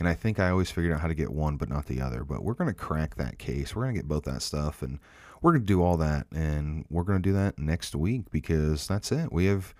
And 0.00 0.08
I 0.08 0.14
think 0.14 0.40
I 0.40 0.50
always 0.50 0.72
figured 0.72 0.92
out 0.92 1.00
how 1.00 1.08
to 1.08 1.14
get 1.14 1.30
one, 1.30 1.56
but 1.58 1.68
not 1.68 1.86
the 1.86 2.00
other. 2.00 2.24
But 2.24 2.42
we're 2.42 2.54
going 2.54 2.70
to 2.70 2.74
crack 2.74 3.14
that 3.14 3.38
case. 3.38 3.76
We're 3.76 3.82
going 3.82 3.94
to 3.94 4.00
get 4.00 4.08
both 4.08 4.24
that 4.24 4.42
stuff. 4.42 4.82
And 4.82 4.98
we're 5.44 5.52
going 5.52 5.62
to 5.62 5.66
do 5.66 5.82
all 5.82 5.98
that. 5.98 6.26
And 6.34 6.86
we're 6.88 7.02
going 7.02 7.22
to 7.22 7.28
do 7.28 7.34
that 7.34 7.58
next 7.58 7.94
week 7.94 8.30
because 8.30 8.88
that's 8.88 9.12
it. 9.12 9.30
We 9.30 9.44
have, 9.44 9.74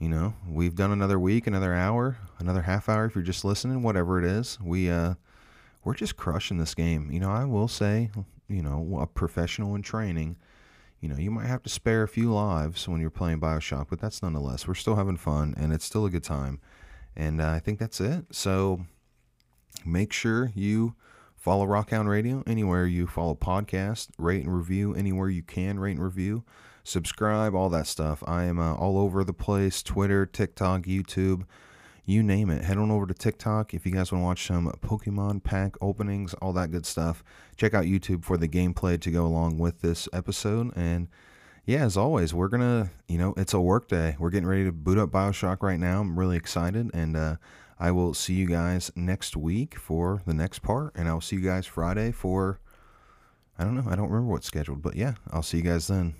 you 0.00 0.08
know, 0.08 0.34
we've 0.48 0.74
done 0.74 0.90
another 0.90 1.16
week, 1.16 1.46
another 1.46 1.72
hour, 1.72 2.18
another 2.40 2.62
half 2.62 2.88
hour 2.88 3.04
if 3.04 3.14
you're 3.14 3.22
just 3.22 3.44
listening, 3.44 3.84
whatever 3.84 4.18
it 4.18 4.24
is. 4.24 4.58
We, 4.60 4.90
uh, 4.90 5.14
we're 5.84 5.94
just 5.94 6.16
crushing 6.16 6.58
this 6.58 6.74
game. 6.74 7.08
You 7.12 7.20
know, 7.20 7.30
I 7.30 7.44
will 7.44 7.68
say, 7.68 8.10
you 8.48 8.62
know, 8.62 8.98
a 9.00 9.06
professional 9.06 9.76
in 9.76 9.82
training, 9.82 10.38
you 11.00 11.08
know, 11.08 11.18
you 11.18 11.30
might 11.30 11.46
have 11.46 11.62
to 11.62 11.70
spare 11.70 12.02
a 12.02 12.08
few 12.08 12.34
lives 12.34 12.88
when 12.88 13.00
you're 13.00 13.10
playing 13.10 13.38
Bioshock, 13.38 13.86
but 13.90 14.00
that's 14.00 14.24
nonetheless, 14.24 14.66
we're 14.66 14.74
still 14.74 14.96
having 14.96 15.16
fun 15.16 15.54
and 15.56 15.72
it's 15.72 15.84
still 15.84 16.04
a 16.04 16.10
good 16.10 16.24
time. 16.24 16.60
And 17.14 17.40
uh, 17.40 17.48
I 17.48 17.60
think 17.60 17.78
that's 17.78 18.00
it. 18.00 18.24
So, 18.32 18.86
make 19.86 20.12
sure 20.12 20.50
you 20.52 20.96
follow 21.44 21.66
Rockhound 21.66 22.08
Radio 22.08 22.42
anywhere 22.46 22.86
you 22.86 23.06
follow 23.06 23.34
podcast, 23.34 24.08
rate 24.16 24.44
and 24.44 24.56
review 24.56 24.94
anywhere 24.94 25.28
you 25.28 25.42
can 25.42 25.78
rate 25.78 25.96
and 25.96 26.02
review, 26.02 26.42
subscribe, 26.84 27.54
all 27.54 27.68
that 27.68 27.86
stuff. 27.86 28.24
I 28.26 28.44
am 28.44 28.58
uh, 28.58 28.72
all 28.76 28.96
over 28.96 29.22
the 29.22 29.34
place 29.34 29.82
Twitter, 29.82 30.24
TikTok, 30.24 30.84
YouTube, 30.84 31.44
you 32.06 32.22
name 32.22 32.48
it. 32.48 32.64
Head 32.64 32.78
on 32.78 32.90
over 32.90 33.06
to 33.06 33.12
TikTok 33.12 33.74
if 33.74 33.84
you 33.84 33.92
guys 33.92 34.10
want 34.10 34.22
to 34.22 34.24
watch 34.24 34.46
some 34.46 34.72
Pokemon 34.82 35.44
pack 35.44 35.76
openings, 35.82 36.32
all 36.40 36.54
that 36.54 36.70
good 36.70 36.86
stuff. 36.86 37.22
Check 37.58 37.74
out 37.74 37.84
YouTube 37.84 38.24
for 38.24 38.38
the 38.38 38.48
gameplay 38.48 38.98
to 39.02 39.10
go 39.10 39.26
along 39.26 39.58
with 39.58 39.82
this 39.82 40.08
episode. 40.14 40.74
And 40.74 41.08
yeah, 41.66 41.84
as 41.84 41.98
always, 41.98 42.32
we're 42.32 42.48
gonna, 42.48 42.90
you 43.06 43.18
know, 43.18 43.34
it's 43.36 43.52
a 43.52 43.60
work 43.60 43.88
day. 43.88 44.16
We're 44.18 44.30
getting 44.30 44.48
ready 44.48 44.64
to 44.64 44.72
boot 44.72 44.96
up 44.96 45.10
Bioshock 45.10 45.62
right 45.62 45.78
now. 45.78 46.00
I'm 46.00 46.18
really 46.18 46.38
excited, 46.38 46.90
and 46.94 47.18
uh, 47.18 47.36
I 47.78 47.90
will 47.90 48.14
see 48.14 48.34
you 48.34 48.46
guys 48.46 48.90
next 48.94 49.36
week 49.36 49.76
for 49.76 50.22
the 50.26 50.34
next 50.34 50.60
part, 50.60 50.92
and 50.94 51.08
I'll 51.08 51.20
see 51.20 51.36
you 51.36 51.42
guys 51.42 51.66
Friday 51.66 52.12
for 52.12 52.60
I 53.58 53.64
don't 53.64 53.76
know, 53.76 53.84
I 53.88 53.94
don't 53.94 54.10
remember 54.10 54.32
what's 54.32 54.46
scheduled, 54.46 54.82
but 54.82 54.96
yeah, 54.96 55.14
I'll 55.30 55.42
see 55.42 55.58
you 55.58 55.62
guys 55.62 55.86
then. 55.86 56.14